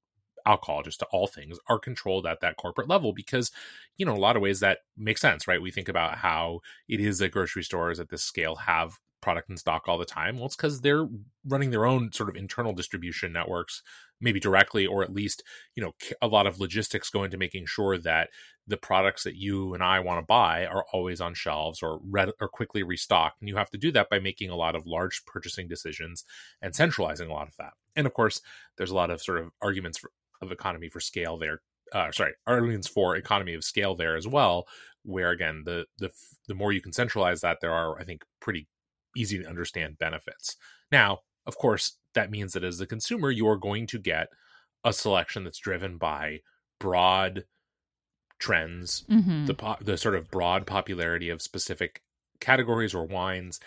alcohol, 0.46 0.82
just 0.82 1.00
to 1.00 1.06
all 1.12 1.26
things, 1.26 1.58
are 1.68 1.78
controlled 1.78 2.26
at 2.26 2.40
that 2.40 2.56
corporate 2.56 2.88
level 2.88 3.12
because, 3.12 3.50
you 3.96 4.06
know, 4.06 4.14
a 4.14 4.18
lot 4.18 4.36
of 4.36 4.42
ways 4.42 4.60
that 4.60 4.78
makes 4.96 5.20
sense, 5.20 5.46
right? 5.46 5.62
We 5.62 5.70
think 5.70 5.88
about 5.88 6.18
how 6.18 6.60
it 6.88 7.00
is 7.00 7.18
that 7.18 7.32
grocery 7.32 7.62
stores 7.62 8.00
at 8.00 8.08
this 8.08 8.22
scale 8.22 8.56
have 8.56 8.98
product 9.22 9.48
in 9.48 9.56
stock 9.56 9.84
all 9.86 9.96
the 9.96 10.04
time? 10.04 10.36
Well, 10.36 10.46
it's 10.46 10.56
because 10.56 10.82
they're 10.82 11.08
running 11.46 11.70
their 11.70 11.86
own 11.86 12.12
sort 12.12 12.28
of 12.28 12.36
internal 12.36 12.74
distribution 12.74 13.32
networks, 13.32 13.82
maybe 14.20 14.38
directly, 14.38 14.86
or 14.86 15.02
at 15.02 15.14
least, 15.14 15.42
you 15.74 15.82
know, 15.82 15.92
a 16.20 16.26
lot 16.26 16.46
of 16.46 16.60
logistics 16.60 17.08
go 17.08 17.24
into 17.24 17.38
making 17.38 17.64
sure 17.66 17.96
that 17.96 18.28
the 18.66 18.76
products 18.76 19.22
that 19.22 19.36
you 19.36 19.72
and 19.72 19.82
I 19.82 20.00
want 20.00 20.20
to 20.20 20.26
buy 20.26 20.66
are 20.66 20.84
always 20.92 21.20
on 21.20 21.34
shelves 21.34 21.82
or 21.82 22.00
read 22.04 22.30
or 22.40 22.48
quickly 22.48 22.82
restocked. 22.82 23.40
And 23.40 23.48
you 23.48 23.56
have 23.56 23.70
to 23.70 23.78
do 23.78 23.90
that 23.92 24.10
by 24.10 24.18
making 24.18 24.50
a 24.50 24.56
lot 24.56 24.74
of 24.74 24.86
large 24.86 25.24
purchasing 25.24 25.68
decisions 25.68 26.24
and 26.60 26.74
centralizing 26.74 27.30
a 27.30 27.32
lot 27.32 27.48
of 27.48 27.56
that. 27.56 27.72
And 27.96 28.06
of 28.06 28.12
course, 28.12 28.40
there's 28.76 28.90
a 28.90 28.96
lot 28.96 29.10
of 29.10 29.22
sort 29.22 29.38
of 29.38 29.50
arguments 29.62 29.98
for, 29.98 30.10
of 30.42 30.52
economy 30.52 30.88
for 30.88 31.00
scale 31.00 31.38
there. 31.38 31.60
Uh, 31.92 32.10
sorry, 32.10 32.32
arguments 32.46 32.88
for 32.88 33.16
economy 33.16 33.54
of 33.54 33.64
scale 33.64 33.94
there 33.94 34.16
as 34.16 34.26
well, 34.26 34.66
where 35.02 35.30
again 35.30 35.62
the 35.64 35.86
the 35.98 36.10
the 36.48 36.54
more 36.54 36.72
you 36.72 36.80
can 36.80 36.92
centralize 36.92 37.40
that, 37.40 37.58
there 37.60 37.72
are 37.72 37.98
I 37.98 38.04
think 38.04 38.24
pretty 38.40 38.68
easy 39.16 39.38
to 39.38 39.48
understand 39.48 39.98
benefits. 39.98 40.56
Now, 40.90 41.20
of 41.46 41.56
course, 41.56 41.98
that 42.14 42.30
means 42.30 42.52
that 42.52 42.64
as 42.64 42.80
a 42.80 42.86
consumer, 42.86 43.30
you're 43.30 43.56
going 43.56 43.86
to 43.88 43.98
get 43.98 44.28
a 44.84 44.92
selection 44.92 45.44
that's 45.44 45.58
driven 45.58 45.96
by 45.96 46.40
broad 46.80 47.44
trends, 48.38 49.04
mm-hmm. 49.08 49.46
the 49.46 49.54
po- 49.54 49.76
the 49.80 49.96
sort 49.96 50.14
of 50.14 50.30
broad 50.30 50.66
popularity 50.66 51.30
of 51.30 51.40
specific 51.40 52.02
categories 52.40 52.94
or 52.94 53.06
wines, 53.06 53.60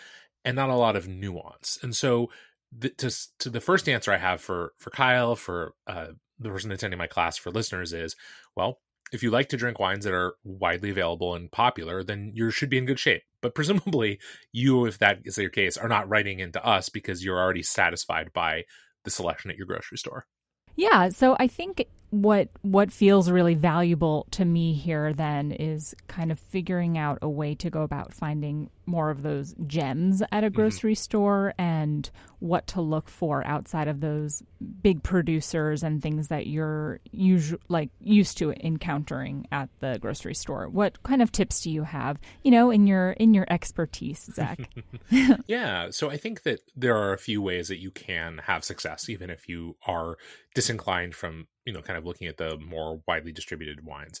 and 0.44 0.54
not 0.56 0.68
a 0.68 0.76
lot 0.76 0.96
of 0.96 1.08
nuance. 1.08 1.78
And 1.82 1.96
so, 1.96 2.30
the, 2.76 2.90
to 2.90 3.10
to 3.38 3.50
the 3.50 3.60
first 3.60 3.88
answer 3.88 4.12
I 4.12 4.18
have 4.18 4.40
for 4.40 4.72
for 4.78 4.90
Kyle 4.90 5.34
for 5.34 5.74
uh, 5.86 6.08
the 6.38 6.50
person 6.50 6.72
attending 6.72 6.98
my 6.98 7.06
class 7.06 7.36
for 7.36 7.50
listeners 7.50 7.92
is 7.92 8.16
well 8.56 8.78
if 9.12 9.22
you 9.22 9.30
like 9.30 9.48
to 9.50 9.56
drink 9.56 9.78
wines 9.78 10.04
that 10.04 10.14
are 10.14 10.34
widely 10.44 10.90
available 10.90 11.34
and 11.34 11.50
popular, 11.50 12.02
then 12.02 12.32
you 12.34 12.50
should 12.50 12.70
be 12.70 12.78
in 12.78 12.86
good 12.86 12.98
shape. 12.98 13.22
But 13.40 13.54
presumably, 13.54 14.18
you, 14.52 14.86
if 14.86 14.98
that 14.98 15.20
is 15.24 15.38
your 15.38 15.50
case, 15.50 15.76
are 15.76 15.88
not 15.88 16.08
writing 16.08 16.40
into 16.40 16.64
us 16.64 16.88
because 16.88 17.24
you're 17.24 17.38
already 17.38 17.62
satisfied 17.62 18.32
by 18.32 18.64
the 19.04 19.10
selection 19.10 19.50
at 19.50 19.56
your 19.56 19.66
grocery 19.66 19.98
store. 19.98 20.26
Yeah, 20.74 21.08
so 21.10 21.36
I 21.38 21.46
think 21.46 21.86
what 22.10 22.48
what 22.62 22.92
feels 22.92 23.30
really 23.30 23.54
valuable 23.54 24.26
to 24.30 24.44
me 24.44 24.72
here 24.72 25.12
then 25.12 25.50
is 25.50 25.94
kind 26.06 26.30
of 26.30 26.38
figuring 26.38 26.96
out 26.96 27.18
a 27.20 27.28
way 27.28 27.54
to 27.54 27.68
go 27.68 27.82
about 27.82 28.14
finding 28.14 28.70
more 28.86 29.10
of 29.10 29.22
those 29.22 29.54
gems 29.66 30.22
at 30.30 30.44
a 30.44 30.46
mm-hmm. 30.46 30.54
grocery 30.54 30.92
mm-hmm. 30.92 31.02
store 31.02 31.54
and 31.58 32.10
what 32.38 32.66
to 32.68 32.80
look 32.80 33.08
for 33.08 33.44
outside 33.44 33.88
of 33.88 34.00
those 34.00 34.42
big 34.82 35.02
producers 35.02 35.82
and 35.82 36.00
things 36.00 36.28
that 36.28 36.46
you're 36.46 37.00
usually 37.10 37.60
like 37.68 37.90
used 38.00 38.38
to 38.38 38.52
encountering 38.64 39.46
at 39.50 39.68
the 39.80 39.98
grocery 40.00 40.34
store. 40.34 40.68
What 40.68 41.02
kind 41.02 41.20
of 41.20 41.32
tips 41.32 41.60
do 41.62 41.70
you 41.70 41.82
have, 41.82 42.18
you 42.44 42.52
know, 42.52 42.70
in 42.70 42.86
your 42.86 43.12
in 43.12 43.34
your 43.34 43.46
expertise, 43.50 44.30
Zach? 44.32 44.70
yeah, 45.46 45.90
so 45.90 46.08
I 46.08 46.16
think 46.16 46.44
that 46.44 46.60
there 46.76 46.96
are 46.96 47.12
a 47.12 47.18
few 47.18 47.42
ways 47.42 47.68
that 47.68 47.80
you 47.80 47.90
can 47.90 48.38
have 48.46 48.64
success 48.64 49.08
even 49.08 49.28
if 49.30 49.48
you 49.48 49.76
are 49.86 50.16
disinclined 50.54 51.14
from 51.14 51.48
you 51.66 51.72
know 51.72 51.82
kind 51.82 51.98
of 51.98 52.06
looking 52.06 52.28
at 52.28 52.36
the 52.38 52.56
more 52.58 53.02
widely 53.06 53.32
distributed 53.32 53.84
wines. 53.84 54.20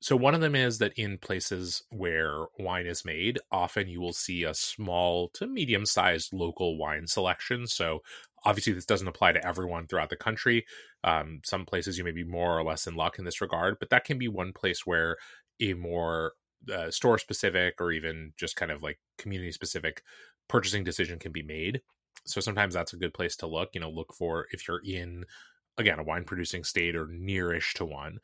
So 0.00 0.16
one 0.16 0.34
of 0.34 0.40
them 0.40 0.56
is 0.56 0.78
that 0.78 0.94
in 0.94 1.16
places 1.16 1.84
where 1.90 2.46
wine 2.58 2.86
is 2.86 3.04
made 3.04 3.38
often 3.52 3.86
you 3.88 4.00
will 4.00 4.12
see 4.12 4.42
a 4.42 4.52
small 4.52 5.28
to 5.34 5.46
medium 5.46 5.86
sized 5.86 6.32
local 6.32 6.76
wine 6.76 7.06
selection. 7.06 7.68
So 7.68 8.00
obviously 8.44 8.72
this 8.72 8.84
doesn't 8.84 9.06
apply 9.06 9.30
to 9.32 9.46
everyone 9.46 9.86
throughout 9.86 10.10
the 10.10 10.16
country. 10.16 10.66
Um, 11.04 11.40
some 11.44 11.64
places 11.64 11.98
you 11.98 12.04
may 12.04 12.10
be 12.10 12.24
more 12.24 12.58
or 12.58 12.64
less 12.64 12.88
in 12.88 12.96
luck 12.96 13.18
in 13.20 13.24
this 13.24 13.40
regard 13.40 13.76
but 13.78 13.90
that 13.90 14.04
can 14.04 14.18
be 14.18 14.26
one 14.28 14.52
place 14.52 14.84
where 14.84 15.18
a 15.60 15.74
more 15.74 16.32
uh, 16.72 16.90
store 16.90 17.18
specific 17.18 17.80
or 17.80 17.92
even 17.92 18.32
just 18.36 18.56
kind 18.56 18.72
of 18.72 18.82
like 18.82 18.98
community 19.18 19.52
specific 19.52 20.02
purchasing 20.48 20.82
decision 20.82 21.20
can 21.20 21.30
be 21.30 21.42
made. 21.42 21.80
So 22.24 22.40
sometimes 22.40 22.74
that's 22.74 22.92
a 22.92 22.96
good 22.98 23.14
place 23.14 23.36
to 23.36 23.46
look 23.46 23.70
you 23.72 23.80
know 23.80 23.90
look 23.90 24.12
for 24.14 24.46
if 24.50 24.66
you're 24.66 24.82
in 24.84 25.24
again 25.78 25.98
a 25.98 26.02
wine 26.02 26.24
producing 26.24 26.64
state 26.64 26.96
or 26.96 27.06
nearish 27.06 27.72
to 27.74 27.84
one 27.84 28.18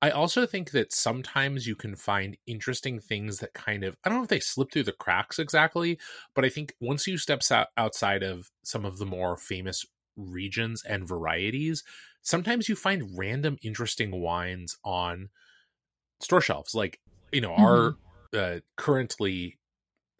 i 0.00 0.10
also 0.10 0.46
think 0.46 0.70
that 0.70 0.92
sometimes 0.92 1.66
you 1.66 1.74
can 1.74 1.94
find 1.94 2.36
interesting 2.46 2.98
things 3.00 3.38
that 3.38 3.54
kind 3.54 3.84
of 3.84 3.96
i 4.04 4.08
don't 4.08 4.18
know 4.18 4.24
if 4.24 4.28
they 4.28 4.40
slip 4.40 4.70
through 4.70 4.82
the 4.82 4.92
cracks 4.92 5.38
exactly 5.38 5.98
but 6.34 6.44
i 6.44 6.48
think 6.48 6.74
once 6.80 7.06
you 7.06 7.18
step 7.18 7.42
outside 7.76 8.22
of 8.22 8.50
some 8.62 8.84
of 8.84 8.98
the 8.98 9.06
more 9.06 9.36
famous 9.36 9.84
regions 10.16 10.82
and 10.84 11.08
varieties 11.08 11.82
sometimes 12.22 12.68
you 12.68 12.76
find 12.76 13.18
random 13.18 13.56
interesting 13.62 14.20
wines 14.20 14.76
on 14.84 15.28
store 16.20 16.40
shelves 16.40 16.74
like 16.74 17.00
you 17.32 17.40
know 17.40 17.50
mm-hmm. 17.50 17.62
our 17.62 17.96
uh, 18.34 18.60
currently 18.76 19.58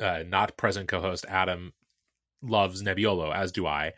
uh, 0.01 0.23
not 0.27 0.57
present 0.57 0.89
co-host 0.89 1.25
adam 1.29 1.73
loves 2.43 2.83
nebbiolo 2.83 3.35
as 3.35 3.53
do 3.53 3.67
i 3.67 3.93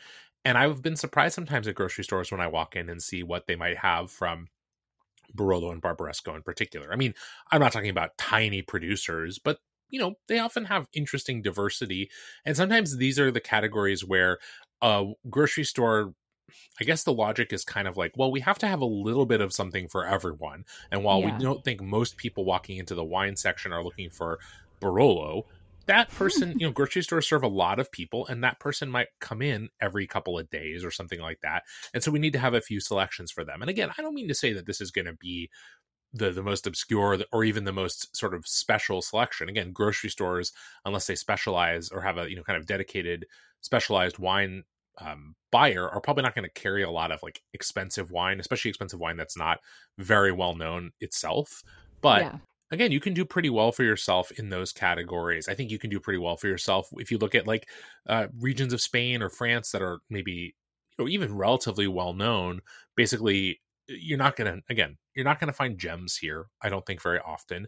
and 0.44 0.58
I've 0.58 0.82
been 0.82 0.96
surprised 0.96 1.34
sometimes 1.34 1.66
at 1.68 1.74
grocery 1.74 2.04
stores 2.04 2.30
when 2.30 2.40
I 2.40 2.46
walk 2.46 2.76
in 2.76 2.88
and 2.88 3.02
see 3.02 3.22
what 3.22 3.46
they 3.46 3.56
might 3.56 3.78
have 3.78 4.10
from 4.10 4.48
Barolo 5.34 5.72
and 5.72 5.82
Barbaresco 5.82 6.34
in 6.34 6.42
particular. 6.42 6.92
I 6.92 6.96
mean, 6.96 7.14
I'm 7.50 7.60
not 7.60 7.72
talking 7.72 7.90
about 7.90 8.16
tiny 8.18 8.62
producers, 8.62 9.38
but 9.38 9.58
you 9.90 10.00
know, 10.00 10.14
they 10.28 10.38
often 10.38 10.64
have 10.64 10.88
interesting 10.92 11.40
diversity. 11.42 12.10
And 12.44 12.56
sometimes 12.56 12.96
these 12.96 13.18
are 13.18 13.30
the 13.30 13.40
categories 13.40 14.04
where 14.04 14.38
a 14.82 15.12
grocery 15.30 15.64
store 15.64 16.14
I 16.80 16.84
guess 16.84 17.04
the 17.04 17.12
logic 17.12 17.52
is 17.52 17.64
kind 17.64 17.88
of 17.88 17.96
like, 17.96 18.12
well, 18.16 18.30
we 18.30 18.40
have 18.40 18.58
to 18.58 18.66
have 18.66 18.80
a 18.80 18.86
little 18.86 19.26
bit 19.26 19.40
of 19.40 19.52
something 19.52 19.88
for 19.88 20.06
everyone. 20.06 20.64
And 20.90 21.02
while 21.02 21.20
yeah. 21.20 21.36
we 21.36 21.42
don't 21.42 21.64
think 21.64 21.80
most 21.80 22.16
people 22.16 22.44
walking 22.44 22.76
into 22.76 22.94
the 22.94 23.04
wine 23.04 23.36
section 23.36 23.72
are 23.72 23.82
looking 23.82 24.10
for 24.10 24.38
Barolo, 24.80 25.44
that 25.86 26.10
person, 26.10 26.58
you 26.58 26.66
know, 26.66 26.72
grocery 26.72 27.02
stores 27.02 27.28
serve 27.28 27.42
a 27.42 27.48
lot 27.48 27.78
of 27.78 27.90
people, 27.90 28.26
and 28.26 28.42
that 28.44 28.60
person 28.60 28.90
might 28.90 29.08
come 29.20 29.42
in 29.42 29.68
every 29.80 30.06
couple 30.06 30.38
of 30.38 30.50
days 30.50 30.84
or 30.84 30.90
something 30.90 31.20
like 31.20 31.40
that. 31.42 31.62
And 31.92 32.02
so 32.02 32.10
we 32.10 32.18
need 32.18 32.32
to 32.32 32.38
have 32.38 32.54
a 32.54 32.60
few 32.60 32.80
selections 32.80 33.30
for 33.30 33.44
them. 33.44 33.60
And 33.60 33.70
again, 33.70 33.90
I 33.96 34.02
don't 34.02 34.14
mean 34.14 34.28
to 34.28 34.34
say 34.34 34.52
that 34.52 34.66
this 34.66 34.80
is 34.80 34.90
going 34.90 35.06
to 35.06 35.14
be 35.14 35.50
the 36.12 36.30
the 36.30 36.42
most 36.42 36.66
obscure 36.66 37.18
or 37.32 37.44
even 37.44 37.64
the 37.64 37.72
most 37.72 38.16
sort 38.16 38.34
of 38.34 38.46
special 38.46 39.02
selection. 39.02 39.48
Again, 39.48 39.72
grocery 39.72 40.10
stores, 40.10 40.52
unless 40.84 41.06
they 41.06 41.16
specialize 41.16 41.90
or 41.90 42.00
have 42.00 42.18
a 42.18 42.28
you 42.28 42.36
know 42.36 42.44
kind 42.44 42.58
of 42.58 42.66
dedicated 42.66 43.26
specialized 43.60 44.18
wine 44.18 44.64
um, 44.98 45.34
buyer, 45.50 45.88
are 45.88 46.00
probably 46.00 46.22
not 46.22 46.34
going 46.34 46.48
to 46.48 46.60
carry 46.60 46.82
a 46.82 46.90
lot 46.90 47.10
of 47.10 47.22
like 47.22 47.42
expensive 47.52 48.10
wine, 48.10 48.40
especially 48.40 48.68
expensive 48.68 49.00
wine 49.00 49.16
that's 49.16 49.36
not 49.36 49.58
very 49.98 50.32
well 50.32 50.54
known 50.54 50.92
itself. 51.00 51.62
But 52.00 52.22
yeah 52.22 52.38
again, 52.70 52.92
you 52.92 53.00
can 53.00 53.14
do 53.14 53.24
pretty 53.24 53.50
well 53.50 53.72
for 53.72 53.82
yourself 53.82 54.30
in 54.32 54.48
those 54.48 54.72
categories. 54.72 55.48
I 55.48 55.54
think 55.54 55.70
you 55.70 55.78
can 55.78 55.90
do 55.90 56.00
pretty 56.00 56.18
well 56.18 56.36
for 56.36 56.48
yourself 56.48 56.88
if 56.94 57.10
you 57.10 57.18
look 57.18 57.34
at 57.34 57.46
like 57.46 57.68
uh, 58.08 58.28
regions 58.38 58.72
of 58.72 58.80
Spain 58.80 59.22
or 59.22 59.28
France 59.28 59.70
that 59.70 59.82
are 59.82 60.00
maybe 60.10 60.54
you 60.98 61.04
know 61.04 61.08
even 61.08 61.36
relatively 61.36 61.86
well 61.86 62.12
known. 62.12 62.60
Basically, 62.96 63.60
you're 63.88 64.18
not 64.18 64.36
gonna 64.36 64.58
again, 64.68 64.96
you're 65.14 65.24
not 65.24 65.40
gonna 65.40 65.52
find 65.52 65.78
gems 65.78 66.16
here. 66.16 66.46
I 66.62 66.68
don't 66.68 66.86
think 66.86 67.02
very 67.02 67.20
often. 67.20 67.66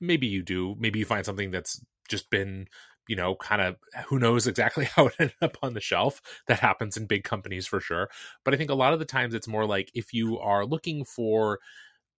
Maybe 0.00 0.26
you 0.26 0.42
do. 0.42 0.76
Maybe 0.78 0.98
you 0.98 1.04
find 1.04 1.24
something 1.24 1.50
that's 1.50 1.80
just 2.08 2.30
been 2.30 2.66
you 3.08 3.16
know, 3.16 3.34
kind 3.34 3.60
of 3.60 3.76
who 4.06 4.20
knows 4.20 4.46
exactly 4.46 4.84
how 4.94 5.08
it 5.08 5.14
ended 5.18 5.34
up 5.42 5.56
on 5.62 5.74
the 5.74 5.80
shelf. 5.80 6.20
That 6.46 6.60
happens 6.60 6.96
in 6.96 7.06
big 7.06 7.24
companies 7.24 7.66
for 7.66 7.80
sure. 7.80 8.08
But 8.44 8.54
I 8.54 8.56
think 8.56 8.70
a 8.70 8.74
lot 8.74 8.92
of 8.92 9.00
the 9.00 9.04
times 9.04 9.34
it's 9.34 9.48
more 9.48 9.66
like 9.66 9.90
if 9.94 10.12
you 10.12 10.38
are 10.38 10.64
looking 10.64 11.04
for 11.04 11.58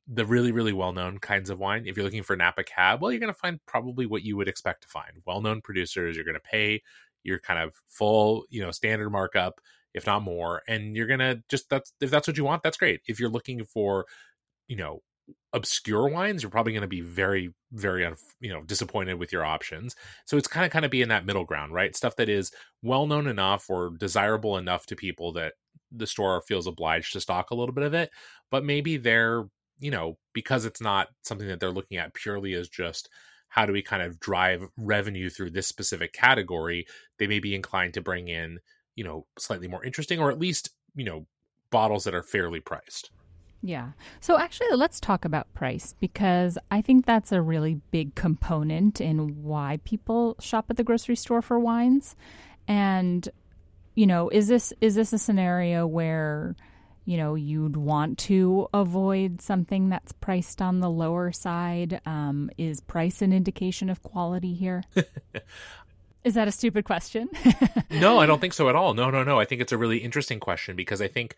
the 0.09 0.25
really 0.27 0.53
really 0.53 0.73
well 0.73 0.93
known 0.93 1.19
kinds 1.19 1.51
of 1.51 1.59
wine. 1.59 1.85
If 1.87 1.97
you're 1.97 2.05
looking 2.05 2.23
for 2.23 2.37
napa 2.37 2.65
cab 2.65 3.01
well 3.01 3.13
you're 3.13 3.21
going 3.21 3.33
to 3.33 3.39
find 3.39 3.61
probably 3.67 4.07
what 4.07 4.23
you 4.23 4.37
would 4.37 4.49
expect 4.49 4.83
to 4.83 4.89
find. 4.89 5.13
Well 5.27 5.41
known 5.41 5.61
producers 5.61 6.17
you're 6.17 6.25
going 6.25 6.35
to 6.35 6.41
pay 6.41 6.83
your 7.23 7.39
kind 7.39 7.61
of 7.61 7.75
full 7.87 8.45
you 8.51 8.61
know 8.63 8.71
standard 8.73 9.11
markup 9.11 9.61
if 9.95 10.07
not 10.07 10.23
more 10.23 10.63
and 10.67 10.97
you're 10.97 11.07
going 11.07 11.21
to 11.21 11.43
just 11.49 11.69
that's 11.69 11.93
if 12.01 12.11
that's 12.11 12.27
what 12.27 12.37
you 12.37 12.45
want 12.45 12.63
that's 12.63 12.77
great. 12.77 13.01
If 13.07 13.21
you're 13.21 13.31
looking 13.31 13.65
for 13.65 14.07
you 14.69 14.77
know 14.77 15.03
obscure 15.53 16.09
wines 16.09 16.43
you're 16.43 16.51
probably 16.51 16.73
going 16.73 16.83
to 16.83 16.89
be 16.89 17.01
very 17.01 17.55
very 17.73 18.05
you 18.41 18.53
know 18.53 18.63
disappointed 18.63 19.15
with 19.15 19.33
your 19.33 19.45
options. 19.45 19.95
So 20.27 20.37
it's 20.37 20.49
kind 20.49 20.67
of 20.67 20.73
kind 20.73 20.85
of 20.85 20.91
be 20.91 21.03
in 21.03 21.11
that 21.11 21.27
middle 21.27 21.45
ground 21.45 21.73
right? 21.73 21.95
Stuff 21.95 22.17
that 22.17 22.29
is 22.29 22.51
well 22.83 23.07
known 23.07 23.29
enough 23.29 23.71
or 23.71 23.93
desirable 23.99 24.57
enough 24.57 24.85
to 24.87 24.97
people 24.97 25.33
that 25.35 25.55
the 25.93 26.07
store 26.09 26.43
feels 26.43 26.67
obliged 26.67 27.13
to 27.13 27.21
stock 27.21 27.51
a 27.51 27.55
little 27.55 27.75
bit 27.75 27.85
of 27.85 27.95
it 27.95 28.11
but 28.51 28.65
maybe 28.65 28.97
they're 28.97 29.45
you 29.83 29.91
know 29.91 30.17
because 30.33 30.65
it's 30.65 30.81
not 30.81 31.09
something 31.23 31.49
that 31.49 31.61
they're 31.61 31.71
looking 31.71 31.99
at 31.99 32.15
purely 32.15 32.55
as 32.55 32.69
just 32.69 33.09
how 33.49 33.67
do 33.67 33.73
we 33.73 33.83
kind 33.83 34.03
of 34.03 34.19
drive 34.21 34.67
revenue 34.79 35.29
through 35.29 35.51
this 35.51 35.67
specific 35.67 36.13
category 36.13 36.87
they 37.19 37.27
may 37.27 37.41
be 37.41 37.55
inclined 37.55 37.93
to 37.93 38.01
bring 38.01 38.29
in 38.29 38.59
you 38.95 39.05
know 39.05 39.27
slightly 39.39 39.69
more 39.69 39.85
interesting 39.85 40.21
or 40.21 40.31
at 40.31 40.39
least 40.39 40.71
you 40.95 41.05
know 41.05 41.27
bottles 41.71 42.05
that 42.05 42.15
are 42.15 42.23
fairly 42.23 42.61
priced 42.61 43.11
yeah. 43.65 43.93
So 44.19 44.37
actually, 44.39 44.75
let's 44.75 44.99
talk 44.99 45.25
about 45.25 45.55
price 45.55 45.95
because 46.01 46.59
I 46.73 46.83
think 46.83 47.07
that's 47.07 47.31
a 47.31 47.41
really 47.41 47.81
big 47.93 48.17
component 48.17 49.01
in 49.01 49.45
why 49.45 49.79
people 49.85 50.35
shop 50.41 50.67
at 50.69 50.77
the 50.77 50.83
grocery 50.83 51.15
store 51.15 51.43
for 51.43 51.61
wines. 51.61 52.17
And 52.67 53.29
you 53.95 54.09
know, 54.09 54.29
is 54.31 54.49
this 54.49 54.73
is 54.81 54.97
this 54.97 55.13
a 55.13 55.19
scenario 55.19 55.87
where 55.87 56.57
you 57.05 57.17
know 57.17 57.35
you'd 57.35 57.77
want 57.77 58.19
to 58.19 58.69
avoid 58.73 59.41
something 59.41 59.89
that's 59.89 60.13
priced 60.13 60.63
on 60.63 60.81
the 60.81 60.91
lower 60.91 61.33
side? 61.33 62.01
Um, 62.07 62.51
is 62.59 62.81
price 62.81 63.23
an 63.23 63.33
indication 63.33 63.91
of 63.91 64.03
quality 64.03 64.55
here? 64.55 64.85
Is 66.25 66.35
that 66.35 66.47
a 66.47 66.53
stupid 66.53 66.85
question? 66.85 67.29
no, 67.91 68.21
I 68.21 68.27
don't 68.27 68.41
think 68.41 68.53
so 68.53 68.69
at 68.69 68.77
all. 68.77 68.95
No, 68.95 69.11
no, 69.11 69.25
no. 69.25 69.41
I 69.41 69.45
think 69.45 69.61
it's 69.61 69.73
a 69.73 69.77
really 69.77 69.99
interesting 69.99 70.39
question 70.39 70.77
because 70.77 71.03
I 71.03 71.09
think 71.09 71.35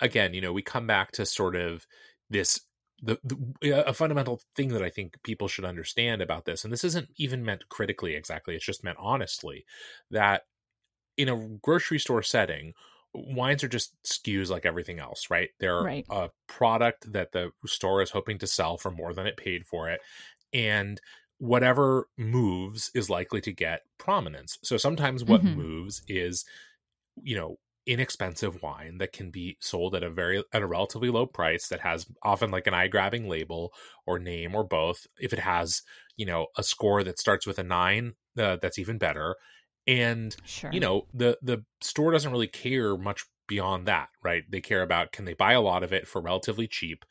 again, 0.00 0.34
you 0.34 0.40
know, 0.40 0.52
we 0.52 0.62
come 0.62 0.86
back 0.86 1.12
to 1.12 1.26
sort 1.26 1.56
of 1.56 1.86
this 2.28 2.60
the, 3.00 3.18
the, 3.22 3.88
a 3.88 3.94
fundamental 3.94 4.40
thing 4.56 4.68
that 4.70 4.82
I 4.82 4.90
think 4.90 5.22
people 5.22 5.46
should 5.46 5.64
understand 5.64 6.20
about 6.20 6.46
this, 6.46 6.64
and 6.64 6.72
this 6.72 6.82
isn't 6.82 7.08
even 7.16 7.44
meant 7.44 7.68
critically 7.68 8.14
exactly; 8.14 8.54
it's 8.54 8.64
just 8.64 8.84
meant 8.84 8.98
honestly, 9.00 9.64
that 10.10 10.42
in 11.16 11.28
a 11.28 11.36
grocery 11.62 11.98
store 11.98 12.22
setting, 12.22 12.74
wines 13.14 13.64
are 13.64 13.68
just 13.68 13.94
SKUs 14.04 14.50
like 14.50 14.66
everything 14.66 14.98
else, 14.98 15.28
right? 15.30 15.48
They're 15.60 15.82
right. 15.82 16.06
a 16.10 16.30
product 16.46 17.12
that 17.12 17.32
the 17.32 17.50
store 17.66 18.02
is 18.02 18.10
hoping 18.10 18.38
to 18.38 18.46
sell 18.46 18.76
for 18.76 18.90
more 18.90 19.12
than 19.12 19.26
it 19.26 19.36
paid 19.36 19.66
for 19.66 19.88
it, 19.88 20.00
and 20.52 21.00
whatever 21.38 22.08
moves 22.16 22.90
is 22.94 23.08
likely 23.08 23.40
to 23.40 23.52
get 23.52 23.82
prominence. 23.98 24.58
So 24.62 24.76
sometimes 24.76 25.24
what 25.24 25.42
mm-hmm. 25.42 25.60
moves 25.60 26.02
is, 26.08 26.44
you 27.22 27.36
know, 27.36 27.58
inexpensive 27.88 28.62
wine 28.62 28.98
that 28.98 29.14
can 29.14 29.30
be 29.30 29.56
sold 29.60 29.94
at 29.94 30.02
a 30.02 30.10
very 30.10 30.44
at 30.52 30.60
a 30.60 30.66
relatively 30.66 31.08
low 31.08 31.24
price 31.24 31.68
that 31.68 31.80
has 31.80 32.06
often 32.22 32.50
like 32.50 32.66
an 32.66 32.74
eye 32.74 32.86
grabbing 32.86 33.26
label 33.26 33.72
or 34.06 34.18
name 34.18 34.54
or 34.54 34.62
both 34.62 35.06
if 35.18 35.32
it 35.32 35.38
has 35.38 35.80
you 36.14 36.26
know 36.26 36.48
a 36.58 36.62
score 36.62 37.02
that 37.02 37.18
starts 37.18 37.46
with 37.46 37.58
a 37.58 37.62
9 37.62 38.12
uh, 38.38 38.58
that's 38.60 38.78
even 38.78 38.98
better 38.98 39.36
and 39.88 40.36
sure. 40.44 40.70
you 40.72 40.78
know 40.78 41.06
the 41.12 41.36
the 41.42 41.64
store 41.80 42.12
doesn't 42.12 42.30
really 42.30 42.46
care 42.46 42.96
much 42.96 43.24
beyond 43.48 43.86
that 43.86 44.10
right? 44.22 44.44
They 44.48 44.60
care 44.60 44.82
about 44.82 45.10
can 45.10 45.24
they 45.24 45.34
buy 45.34 45.54
a 45.54 45.60
lot 45.60 45.82
of 45.82 45.92
it 45.92 46.06
for 46.06 46.20
relatively 46.20 46.68
cheap 46.68 47.04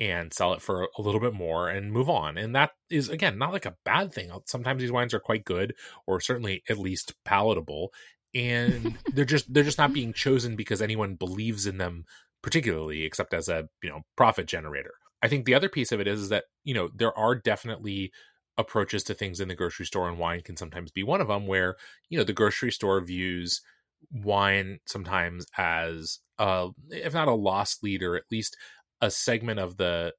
and 0.00 0.32
sell 0.32 0.52
it 0.54 0.62
for 0.62 0.88
a 0.96 1.02
little 1.02 1.20
bit 1.20 1.34
more 1.34 1.68
and 1.68 1.92
move 1.92 2.08
on. 2.08 2.38
And 2.38 2.54
that 2.54 2.70
is 2.88 3.08
again 3.08 3.36
not 3.36 3.52
like 3.52 3.66
a 3.66 3.76
bad 3.84 4.12
thing. 4.14 4.30
Sometimes 4.46 4.80
these 4.80 4.92
wines 4.92 5.12
are 5.12 5.20
quite 5.20 5.44
good 5.44 5.74
or 6.06 6.20
certainly 6.20 6.62
at 6.70 6.78
least 6.78 7.14
palatable 7.24 7.92
and 8.34 8.96
they're 9.12 9.24
just 9.24 9.52
they're 9.52 9.64
just 9.64 9.78
not 9.78 9.92
being 9.92 10.12
chosen 10.12 10.56
because 10.56 10.80
anyone 10.80 11.16
believes 11.16 11.66
in 11.66 11.78
them 11.78 12.04
particularly 12.42 13.04
except 13.04 13.34
as 13.34 13.48
a 13.48 13.68
you 13.82 13.90
know 13.90 14.02
profit 14.16 14.46
generator. 14.46 14.94
I 15.24 15.28
think 15.28 15.44
the 15.44 15.54
other 15.54 15.68
piece 15.68 15.92
of 15.92 16.00
it 16.00 16.08
is, 16.08 16.20
is 16.20 16.28
that 16.30 16.44
you 16.64 16.74
know 16.74 16.88
there 16.94 17.16
are 17.16 17.34
definitely 17.34 18.12
approaches 18.58 19.02
to 19.04 19.14
things 19.14 19.40
in 19.40 19.48
the 19.48 19.54
grocery 19.54 19.86
store 19.86 20.08
and 20.08 20.18
wine 20.18 20.42
can 20.42 20.56
sometimes 20.56 20.90
be 20.90 21.02
one 21.02 21.20
of 21.20 21.28
them 21.28 21.46
where 21.46 21.76
you 22.08 22.18
know 22.18 22.24
the 22.24 22.32
grocery 22.32 22.70
store 22.70 23.00
views 23.00 23.62
wine 24.10 24.78
sometimes 24.86 25.46
as 25.56 26.18
uh 26.38 26.68
if 26.90 27.14
not 27.14 27.28
a 27.28 27.34
lost 27.34 27.82
leader 27.82 28.16
at 28.16 28.24
least 28.30 28.56
a 29.00 29.10
segment 29.10 29.58
of 29.58 29.76
the 29.76 30.12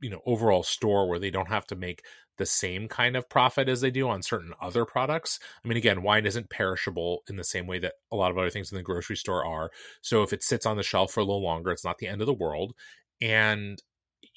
you 0.00 0.10
know 0.10 0.20
overall 0.26 0.62
store 0.62 1.08
where 1.08 1.18
they 1.18 1.30
don't 1.30 1.48
have 1.48 1.66
to 1.66 1.76
make 1.76 2.02
the 2.38 2.46
same 2.46 2.88
kind 2.88 3.16
of 3.16 3.28
profit 3.28 3.68
as 3.68 3.80
they 3.80 3.90
do 3.90 4.08
on 4.08 4.22
certain 4.22 4.54
other 4.62 4.84
products. 4.84 5.40
I 5.64 5.68
mean, 5.68 5.76
again, 5.76 6.02
wine 6.02 6.24
isn't 6.24 6.50
perishable 6.50 7.24
in 7.28 7.36
the 7.36 7.44
same 7.44 7.66
way 7.66 7.80
that 7.80 7.94
a 8.10 8.16
lot 8.16 8.30
of 8.30 8.38
other 8.38 8.48
things 8.48 8.70
in 8.70 8.78
the 8.78 8.82
grocery 8.84 9.16
store 9.16 9.44
are. 9.44 9.70
So 10.02 10.22
if 10.22 10.32
it 10.32 10.44
sits 10.44 10.64
on 10.64 10.76
the 10.76 10.84
shelf 10.84 11.12
for 11.12 11.20
a 11.20 11.24
little 11.24 11.42
longer, 11.42 11.72
it's 11.72 11.84
not 11.84 11.98
the 11.98 12.06
end 12.06 12.20
of 12.20 12.26
the 12.26 12.32
world. 12.32 12.74
And 13.20 13.82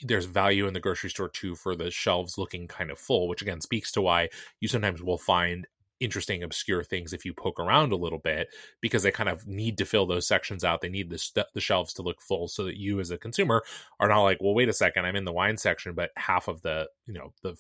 there's 0.04 0.26
value 0.26 0.68
in 0.68 0.74
the 0.74 0.80
grocery 0.80 1.10
store 1.10 1.30
too 1.30 1.56
for 1.56 1.76
the 1.76 1.92
shelves 1.92 2.38
looking 2.38 2.68
kind 2.68 2.92
of 2.92 3.00
full, 3.00 3.28
which 3.28 3.42
again 3.42 3.62
speaks 3.62 3.92
to 3.94 4.02
why 4.02 4.30
you 4.60 4.68
sometimes 4.68 5.02
will 5.02 5.18
find 5.18 5.68
interesting 6.00 6.42
obscure 6.42 6.84
things 6.84 7.14
if 7.14 7.26
you 7.26 7.32
poke 7.32 7.60
around 7.60 7.92
a 7.92 7.96
little 7.96 8.18
bit 8.18 8.48
because 8.82 9.04
they 9.04 9.12
kind 9.12 9.30
of 9.30 9.46
need 9.46 9.78
to 9.78 9.86
fill 9.86 10.08
those 10.08 10.28
sections 10.28 10.64
out 10.64 10.82
they 10.82 10.90
need 10.90 11.12
the, 11.12 11.18
st- 11.20 11.46
the 11.54 11.62
shelves 11.62 11.94
to 11.94 12.02
look 12.02 12.20
full 12.20 12.48
so 12.48 12.64
that 12.64 12.76
you 12.76 13.00
as 13.00 13.12
a 13.12 13.20
consumer 13.20 13.62
are 14.00 14.08
not 14.08 14.24
like 14.24 14.40
well 14.42 14.56
wait 14.56 14.68
a 14.68 14.74
second 14.74 15.06
i'm 15.06 15.16
in 15.16 15.26
the 15.26 15.32
wine 15.32 15.58
section 15.58 15.94
but 15.94 16.10
half 16.18 16.48
of 16.48 16.60
the 16.64 16.88
you 17.06 17.14
know 17.14 17.32
the 17.44 17.56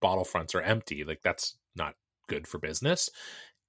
bottle 0.00 0.24
fronts 0.24 0.54
are 0.54 0.62
empty. 0.62 1.04
Like 1.04 1.20
that's 1.22 1.56
not 1.76 1.94
good 2.28 2.46
for 2.46 2.58
business. 2.58 3.10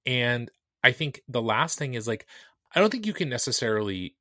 And 0.06 0.50
I 0.82 0.92
think 0.92 1.22
the 1.28 1.42
last 1.42 1.78
thing 1.78 1.94
is 1.94 2.08
like 2.08 2.26
I 2.74 2.80
don't 2.80 2.90
think 2.90 3.06
you 3.06 3.12
can 3.12 3.28
necessarily 3.28 4.14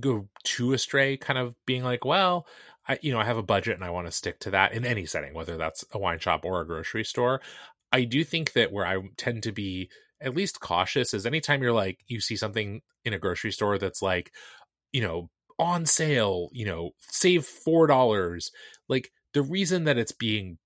go 0.00 0.28
too 0.42 0.72
astray 0.72 1.16
kind 1.16 1.38
of 1.38 1.54
being 1.66 1.84
like, 1.84 2.04
well, 2.04 2.46
I 2.88 2.98
you 3.02 3.12
know, 3.12 3.20
I 3.20 3.24
have 3.24 3.36
a 3.36 3.42
budget 3.42 3.74
and 3.74 3.84
I 3.84 3.90
want 3.90 4.06
to 4.06 4.12
stick 4.12 4.40
to 4.40 4.50
that 4.50 4.72
in 4.72 4.84
any 4.84 5.06
setting, 5.06 5.34
whether 5.34 5.56
that's 5.56 5.84
a 5.92 5.98
wine 5.98 6.18
shop 6.18 6.44
or 6.44 6.60
a 6.60 6.66
grocery 6.66 7.04
store. 7.04 7.40
I 7.92 8.04
do 8.04 8.24
think 8.24 8.52
that 8.52 8.72
where 8.72 8.86
I 8.86 8.98
tend 9.16 9.44
to 9.44 9.52
be 9.52 9.90
at 10.20 10.34
least 10.34 10.60
cautious 10.60 11.14
is 11.14 11.26
anytime 11.26 11.62
you're 11.62 11.72
like 11.72 12.00
you 12.06 12.20
see 12.20 12.36
something 12.36 12.82
in 13.04 13.12
a 13.12 13.18
grocery 13.18 13.52
store 13.52 13.78
that's 13.78 14.02
like, 14.02 14.32
you 14.92 15.02
know, 15.02 15.30
on 15.58 15.86
sale, 15.86 16.48
you 16.52 16.66
know, 16.66 16.90
save 17.00 17.44
four 17.44 17.86
dollars. 17.86 18.50
Like 18.88 19.12
the 19.32 19.42
reason 19.42 19.84
that 19.84 19.98
it's 19.98 20.12
being 20.12 20.58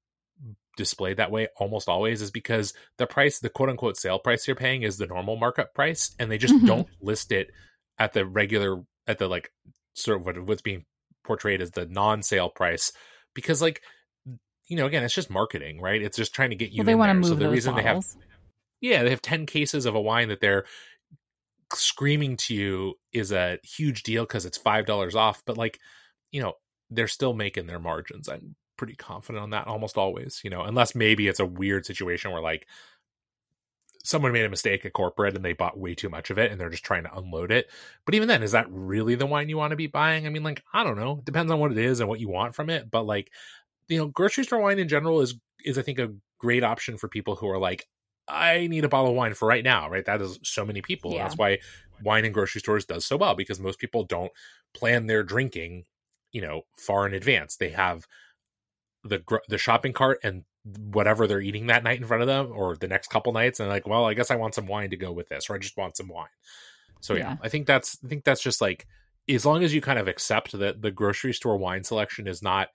displayed 0.76 1.16
that 1.16 1.32
way 1.32 1.48
almost 1.56 1.88
always 1.88 2.22
is 2.22 2.30
because 2.30 2.72
the 2.96 3.06
price, 3.06 3.40
the 3.40 3.50
quote 3.50 3.68
unquote 3.68 3.96
sale 3.96 4.18
price 4.18 4.46
you're 4.46 4.56
paying 4.56 4.82
is 4.82 4.96
the 4.96 5.06
normal 5.06 5.36
markup 5.36 5.74
price, 5.74 6.14
and 6.18 6.30
they 6.30 6.38
just 6.38 6.54
mm-hmm. 6.54 6.66
don't 6.66 6.88
list 7.02 7.32
it 7.32 7.50
at 7.98 8.12
the 8.12 8.24
regular, 8.24 8.82
at 9.08 9.18
the 9.18 9.26
like 9.26 9.50
sort 9.94 10.20
of 10.20 10.26
what, 10.26 10.38
what's 10.44 10.62
being 10.62 10.84
portrayed 11.24 11.60
as 11.60 11.72
the 11.72 11.86
non 11.86 12.22
sale 12.22 12.48
price 12.48 12.92
because, 13.34 13.60
like, 13.60 13.82
you 14.68 14.76
know, 14.76 14.86
again, 14.86 15.02
it's 15.02 15.14
just 15.14 15.30
marketing, 15.30 15.80
right? 15.80 16.00
It's 16.00 16.16
just 16.16 16.34
trying 16.34 16.50
to 16.50 16.56
get 16.56 16.70
you. 16.70 16.78
Well, 16.78 16.86
they 16.86 16.94
want 16.94 17.10
to 17.10 17.14
move 17.14 17.26
so 17.26 17.34
the 17.34 17.48
reason 17.48 17.74
bottles. 17.74 18.14
they 18.14 18.20
have, 18.20 18.26
yeah, 18.80 19.02
they 19.02 19.10
have 19.10 19.22
ten 19.22 19.46
cases 19.46 19.86
of 19.86 19.94
a 19.94 20.00
wine 20.00 20.28
that 20.28 20.40
they're 20.40 20.64
screaming 21.74 22.36
to 22.36 22.54
you 22.54 22.94
is 23.12 23.32
a 23.32 23.58
huge 23.62 24.02
deal 24.02 24.24
because 24.24 24.46
it's 24.46 24.58
five 24.58 24.86
dollars 24.86 25.14
off, 25.14 25.42
but 25.46 25.56
like, 25.56 25.78
you 26.30 26.40
know, 26.40 26.54
they're 26.90 27.08
still 27.08 27.34
making 27.34 27.66
their 27.66 27.78
margins. 27.78 28.28
I'm 28.28 28.54
pretty 28.76 28.94
confident 28.94 29.42
on 29.42 29.50
that 29.50 29.66
almost 29.66 29.98
always, 29.98 30.40
you 30.44 30.50
know, 30.50 30.62
unless 30.62 30.94
maybe 30.94 31.28
it's 31.28 31.40
a 31.40 31.46
weird 31.46 31.84
situation 31.84 32.30
where 32.30 32.42
like 32.42 32.66
someone 34.04 34.32
made 34.32 34.44
a 34.44 34.50
mistake 34.50 34.84
at 34.84 34.92
corporate 34.92 35.34
and 35.36 35.44
they 35.44 35.52
bought 35.52 35.78
way 35.78 35.94
too 35.94 36.08
much 36.08 36.30
of 36.30 36.38
it 36.38 36.50
and 36.50 36.60
they're 36.60 36.70
just 36.70 36.84
trying 36.84 37.02
to 37.04 37.16
unload 37.16 37.52
it. 37.52 37.70
But 38.04 38.14
even 38.14 38.28
then, 38.28 38.42
is 38.42 38.52
that 38.52 38.66
really 38.70 39.14
the 39.14 39.26
wine 39.26 39.48
you 39.48 39.56
want 39.56 39.72
to 39.72 39.76
be 39.76 39.86
buying? 39.86 40.26
I 40.26 40.30
mean, 40.30 40.42
like, 40.42 40.62
I 40.72 40.84
don't 40.84 40.98
know. 40.98 41.18
It 41.18 41.24
depends 41.24 41.52
on 41.52 41.58
what 41.58 41.72
it 41.72 41.78
is 41.78 42.00
and 42.00 42.08
what 42.08 42.20
you 42.20 42.28
want 42.28 42.54
from 42.54 42.70
it. 42.70 42.90
But 42.90 43.04
like, 43.04 43.30
you 43.88 43.98
know, 43.98 44.06
grocery 44.06 44.44
store 44.44 44.60
wine 44.60 44.78
in 44.78 44.88
general 44.88 45.20
is 45.20 45.34
is 45.64 45.76
I 45.78 45.82
think 45.82 45.98
a 45.98 46.14
great 46.38 46.62
option 46.62 46.96
for 46.96 47.08
people 47.08 47.36
who 47.36 47.48
are 47.48 47.58
like, 47.58 47.86
I 48.28 48.66
need 48.66 48.84
a 48.84 48.88
bottle 48.88 49.10
of 49.10 49.16
wine 49.16 49.34
for 49.34 49.48
right 49.48 49.64
now, 49.64 49.88
right? 49.90 50.04
That 50.04 50.22
is 50.22 50.38
so 50.42 50.64
many 50.64 50.82
people. 50.82 51.12
Yeah. 51.12 51.24
That's 51.24 51.36
why 51.36 51.58
wine 52.02 52.24
in 52.24 52.32
grocery 52.32 52.60
stores 52.60 52.84
does 52.84 53.04
so 53.04 53.16
well 53.16 53.34
because 53.34 53.58
most 53.58 53.78
people 53.78 54.04
don't 54.04 54.30
plan 54.74 55.06
their 55.06 55.22
drinking, 55.22 55.84
you 56.32 56.42
know, 56.42 56.62
far 56.78 57.06
in 57.06 57.14
advance. 57.14 57.56
They 57.56 57.70
have 57.70 58.06
the 59.02 59.22
the 59.48 59.58
shopping 59.58 59.92
cart 59.92 60.18
and 60.22 60.44
whatever 60.92 61.26
they're 61.26 61.40
eating 61.40 61.66
that 61.66 61.84
night 61.84 61.98
in 61.98 62.06
front 62.06 62.22
of 62.22 62.26
them 62.26 62.50
or 62.52 62.76
the 62.76 62.88
next 62.88 63.08
couple 63.08 63.32
nights 63.32 63.60
and 63.60 63.68
like 63.68 63.86
well 63.86 64.04
i 64.04 64.14
guess 64.14 64.30
i 64.30 64.36
want 64.36 64.54
some 64.54 64.66
wine 64.66 64.90
to 64.90 64.96
go 64.96 65.12
with 65.12 65.28
this 65.28 65.48
or 65.48 65.54
i 65.54 65.58
just 65.58 65.76
want 65.76 65.96
some 65.96 66.08
wine 66.08 66.26
so 67.00 67.14
yeah, 67.14 67.30
yeah 67.30 67.36
i 67.42 67.48
think 67.48 67.66
that's 67.66 67.98
i 68.04 68.08
think 68.08 68.24
that's 68.24 68.42
just 68.42 68.60
like 68.60 68.86
as 69.28 69.44
long 69.44 69.62
as 69.62 69.74
you 69.74 69.80
kind 69.80 69.98
of 69.98 70.08
accept 70.08 70.58
that 70.58 70.80
the 70.82 70.90
grocery 70.90 71.32
store 71.32 71.56
wine 71.56 71.84
selection 71.84 72.26
is 72.26 72.42
not 72.42 72.68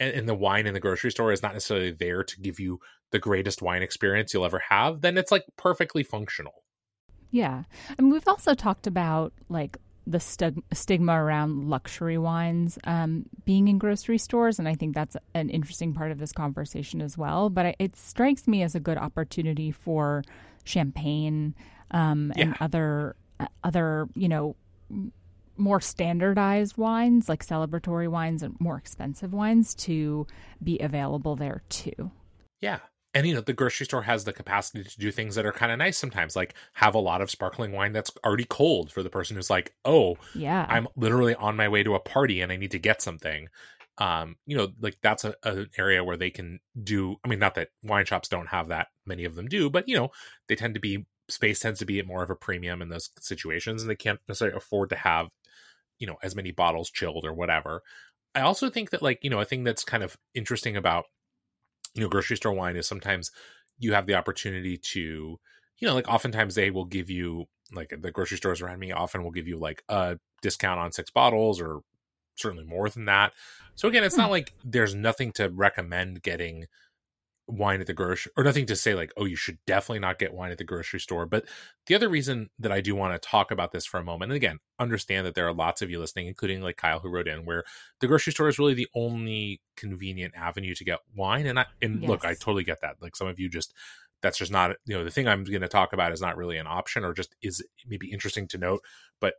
and, 0.00 0.14
and 0.14 0.28
the 0.28 0.34
wine 0.34 0.66
in 0.66 0.74
the 0.74 0.80
grocery 0.80 1.10
store 1.10 1.30
is 1.30 1.42
not 1.42 1.52
necessarily 1.52 1.92
there 1.92 2.24
to 2.24 2.40
give 2.40 2.58
you 2.58 2.80
the 3.10 3.18
greatest 3.18 3.62
wine 3.62 3.82
experience 3.82 4.32
you'll 4.32 4.44
ever 4.44 4.62
have, 4.68 5.02
then 5.02 5.18
it's 5.18 5.30
like 5.30 5.44
perfectly 5.56 6.02
functional. 6.02 6.64
Yeah. 7.30 7.64
And 7.98 8.10
we've 8.10 8.26
also 8.26 8.54
talked 8.54 8.86
about 8.86 9.32
like 9.48 9.76
the 10.10 10.20
st- 10.20 10.64
stigma 10.72 11.12
around 11.22 11.68
luxury 11.70 12.18
wines 12.18 12.78
um, 12.84 13.26
being 13.44 13.68
in 13.68 13.78
grocery 13.78 14.18
stores. 14.18 14.58
And 14.58 14.68
I 14.68 14.74
think 14.74 14.94
that's 14.94 15.16
an 15.34 15.48
interesting 15.50 15.94
part 15.94 16.10
of 16.10 16.18
this 16.18 16.32
conversation 16.32 17.00
as 17.00 17.16
well. 17.16 17.48
But 17.50 17.76
it 17.78 17.96
strikes 17.96 18.46
me 18.48 18.62
as 18.62 18.74
a 18.74 18.80
good 18.80 18.98
opportunity 18.98 19.70
for 19.70 20.22
champagne 20.64 21.54
um, 21.92 22.32
and 22.36 22.50
Yeah. 22.50 22.56
other, 22.60 23.16
uh, 23.38 23.46
other, 23.64 24.08
you 24.14 24.28
know, 24.28 24.56
more 25.56 25.80
standardized 25.80 26.76
wines 26.78 27.28
like 27.28 27.44
celebratory 27.46 28.08
wines 28.08 28.42
and 28.42 28.56
more 28.60 28.76
expensive 28.78 29.32
wines 29.32 29.74
to 29.74 30.26
be 30.62 30.78
available 30.78 31.36
there 31.36 31.62
too. 31.68 32.10
Yeah. 32.60 32.78
And 33.14 33.26
you 33.26 33.34
know, 33.34 33.40
the 33.40 33.52
grocery 33.52 33.86
store 33.86 34.02
has 34.02 34.24
the 34.24 34.32
capacity 34.32 34.84
to 34.84 34.98
do 34.98 35.10
things 35.10 35.34
that 35.34 35.44
are 35.46 35.52
kind 35.52 35.72
of 35.72 35.78
nice 35.78 35.98
sometimes, 35.98 36.36
like 36.36 36.54
have 36.74 36.94
a 36.94 36.98
lot 37.00 37.20
of 37.20 37.30
sparkling 37.30 37.72
wine 37.72 37.92
that's 37.92 38.12
already 38.24 38.44
cold 38.44 38.92
for 38.92 39.02
the 39.02 39.10
person 39.10 39.34
who's 39.36 39.50
like, 39.50 39.74
"Oh, 39.84 40.16
Yeah. 40.32 40.68
I'm 40.68 40.86
literally 40.96 41.34
on 41.34 41.56
my 41.56 41.68
way 41.68 41.82
to 41.82 41.94
a 41.96 42.00
party 42.00 42.40
and 42.40 42.52
I 42.52 42.56
need 42.56 42.70
to 42.72 42.78
get 42.78 43.02
something." 43.02 43.48
Um, 43.98 44.36
you 44.46 44.56
know, 44.56 44.68
like 44.80 44.96
that's 45.02 45.24
a, 45.24 45.34
an 45.44 45.68
area 45.76 46.04
where 46.04 46.16
they 46.16 46.30
can 46.30 46.60
do. 46.82 47.16
I 47.24 47.28
mean, 47.28 47.40
not 47.40 47.54
that 47.56 47.70
wine 47.82 48.06
shops 48.06 48.28
don't 48.28 48.46
have 48.48 48.68
that; 48.68 48.88
many 49.06 49.24
of 49.24 49.34
them 49.34 49.46
do, 49.48 49.70
but 49.70 49.88
you 49.88 49.96
know, 49.96 50.10
they 50.48 50.54
tend 50.56 50.74
to 50.74 50.80
be 50.80 51.06
space 51.28 51.60
tends 51.60 51.78
to 51.80 51.86
be 51.86 51.98
at 52.00 52.06
more 52.06 52.22
of 52.22 52.30
a 52.30 52.36
premium 52.36 52.80
in 52.82 52.88
those 52.90 53.10
situations, 53.20 53.82
and 53.82 53.90
they 53.90 53.96
can't 53.96 54.20
necessarily 54.28 54.56
afford 54.56 54.90
to 54.90 54.96
have, 54.96 55.28
you 55.98 56.06
know, 56.06 56.16
as 56.22 56.34
many 56.34 56.50
bottles 56.50 56.90
chilled 56.90 57.24
or 57.24 57.32
whatever. 57.34 57.82
I 58.34 58.42
also 58.42 58.70
think 58.70 58.90
that, 58.90 59.02
like, 59.02 59.20
you 59.24 59.30
know, 59.30 59.40
a 59.40 59.44
thing 59.44 59.64
that's 59.64 59.84
kind 59.84 60.02
of 60.04 60.16
interesting 60.34 60.76
about 60.76 61.06
you 61.94 62.02
know 62.02 62.08
grocery 62.08 62.36
store 62.36 62.52
wine 62.52 62.76
is 62.76 62.86
sometimes 62.86 63.30
you 63.78 63.92
have 63.92 64.06
the 64.06 64.14
opportunity 64.14 64.76
to 64.76 65.38
you 65.78 65.88
know 65.88 65.94
like 65.94 66.08
oftentimes 66.08 66.54
they 66.54 66.70
will 66.70 66.84
give 66.84 67.10
you 67.10 67.46
like 67.72 67.92
the 68.00 68.10
grocery 68.10 68.36
stores 68.36 68.60
around 68.60 68.78
me 68.78 68.92
often 68.92 69.22
will 69.22 69.30
give 69.30 69.48
you 69.48 69.58
like 69.58 69.82
a 69.88 70.18
discount 70.42 70.80
on 70.80 70.92
six 70.92 71.10
bottles 71.10 71.60
or 71.60 71.80
certainly 72.36 72.64
more 72.64 72.88
than 72.88 73.04
that 73.04 73.32
so 73.74 73.88
again 73.88 74.04
it's 74.04 74.14
Hmm. 74.14 74.22
not 74.22 74.30
like 74.30 74.52
there's 74.64 74.94
nothing 74.94 75.32
to 75.32 75.48
recommend 75.48 76.22
getting 76.22 76.66
wine 77.50 77.80
at 77.80 77.86
the 77.86 77.94
grocery 77.94 78.30
or 78.36 78.44
nothing 78.44 78.66
to 78.66 78.76
say 78.76 78.94
like 78.94 79.12
oh 79.16 79.24
you 79.24 79.36
should 79.36 79.58
definitely 79.66 79.98
not 79.98 80.18
get 80.18 80.32
wine 80.32 80.50
at 80.50 80.58
the 80.58 80.64
grocery 80.64 81.00
store 81.00 81.26
but 81.26 81.44
the 81.86 81.94
other 81.94 82.08
reason 82.08 82.48
that 82.58 82.72
i 82.72 82.80
do 82.80 82.94
want 82.94 83.12
to 83.12 83.28
talk 83.28 83.50
about 83.50 83.72
this 83.72 83.84
for 83.84 83.98
a 83.98 84.04
moment 84.04 84.30
and 84.30 84.36
again 84.36 84.58
understand 84.78 85.26
that 85.26 85.34
there 85.34 85.46
are 85.46 85.52
lots 85.52 85.82
of 85.82 85.90
you 85.90 85.98
listening 85.98 86.26
including 86.26 86.60
like 86.60 86.76
kyle 86.76 87.00
who 87.00 87.10
wrote 87.10 87.28
in 87.28 87.44
where 87.44 87.64
the 88.00 88.06
grocery 88.06 88.32
store 88.32 88.48
is 88.48 88.58
really 88.58 88.74
the 88.74 88.88
only 88.94 89.60
convenient 89.76 90.32
avenue 90.36 90.74
to 90.74 90.84
get 90.84 91.00
wine 91.14 91.46
and 91.46 91.58
i 91.58 91.66
and 91.82 92.02
look 92.02 92.24
i 92.24 92.34
totally 92.34 92.64
get 92.64 92.80
that 92.80 92.96
like 93.00 93.16
some 93.16 93.26
of 93.26 93.38
you 93.38 93.48
just 93.48 93.74
that's 94.22 94.38
just 94.38 94.52
not 94.52 94.76
you 94.86 94.96
know 94.96 95.04
the 95.04 95.10
thing 95.10 95.26
i'm 95.26 95.44
going 95.44 95.60
to 95.60 95.68
talk 95.68 95.92
about 95.92 96.12
is 96.12 96.20
not 96.20 96.36
really 96.36 96.56
an 96.56 96.66
option 96.66 97.04
or 97.04 97.12
just 97.12 97.34
is 97.42 97.62
maybe 97.86 98.10
interesting 98.10 98.46
to 98.46 98.58
note 98.58 98.82
but 99.20 99.34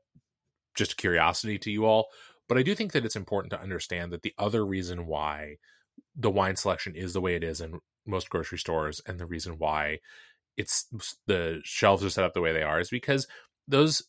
just 0.75 0.93
a 0.93 0.95
curiosity 0.95 1.57
to 1.57 1.71
you 1.71 1.85
all 1.85 2.07
but 2.49 2.57
i 2.57 2.63
do 2.63 2.75
think 2.75 2.91
that 2.91 3.05
it's 3.05 3.15
important 3.15 3.51
to 3.51 3.61
understand 3.61 4.11
that 4.11 4.21
the 4.21 4.33
other 4.37 4.65
reason 4.65 5.05
why 5.05 5.55
the 6.15 6.29
wine 6.29 6.55
selection 6.55 6.95
is 6.95 7.13
the 7.13 7.21
way 7.21 7.35
it 7.35 7.43
is 7.43 7.61
in 7.61 7.79
most 8.05 8.29
grocery 8.29 8.57
stores 8.57 9.01
and 9.05 9.19
the 9.19 9.25
reason 9.25 9.57
why 9.57 9.99
it's 10.57 10.87
the 11.27 11.59
shelves 11.63 12.03
are 12.03 12.09
set 12.09 12.25
up 12.25 12.33
the 12.33 12.41
way 12.41 12.51
they 12.53 12.63
are 12.63 12.79
is 12.79 12.89
because 12.89 13.27
those 13.67 14.03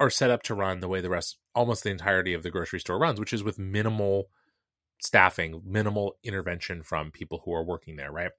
are 0.00 0.10
set 0.10 0.30
up 0.30 0.42
to 0.42 0.54
run 0.54 0.80
the 0.80 0.88
way 0.88 1.00
the 1.00 1.08
rest 1.10 1.38
almost 1.54 1.82
the 1.82 1.90
entirety 1.90 2.34
of 2.34 2.42
the 2.42 2.50
grocery 2.50 2.80
store 2.80 2.98
runs 2.98 3.18
which 3.18 3.32
is 3.32 3.42
with 3.42 3.58
minimal 3.58 4.28
staffing 5.00 5.62
minimal 5.64 6.16
intervention 6.24 6.82
from 6.82 7.10
people 7.10 7.42
who 7.44 7.54
are 7.54 7.64
working 7.64 7.96
there 7.96 8.10
right 8.12 8.32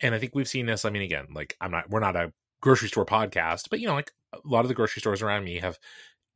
and 0.00 0.14
i 0.14 0.18
think 0.18 0.34
we've 0.34 0.48
seen 0.48 0.66
this 0.66 0.84
i 0.84 0.90
mean 0.90 1.02
again 1.02 1.26
like 1.34 1.56
i'm 1.60 1.70
not 1.70 1.88
we're 1.90 2.00
not 2.00 2.16
a 2.16 2.32
grocery 2.60 2.88
store 2.88 3.06
podcast 3.06 3.68
but 3.70 3.80
you 3.80 3.86
know 3.86 3.94
like 3.94 4.12
a 4.32 4.38
lot 4.44 4.64
of 4.64 4.68
the 4.68 4.74
grocery 4.74 5.00
stores 5.00 5.22
around 5.22 5.44
me 5.44 5.58
have 5.58 5.78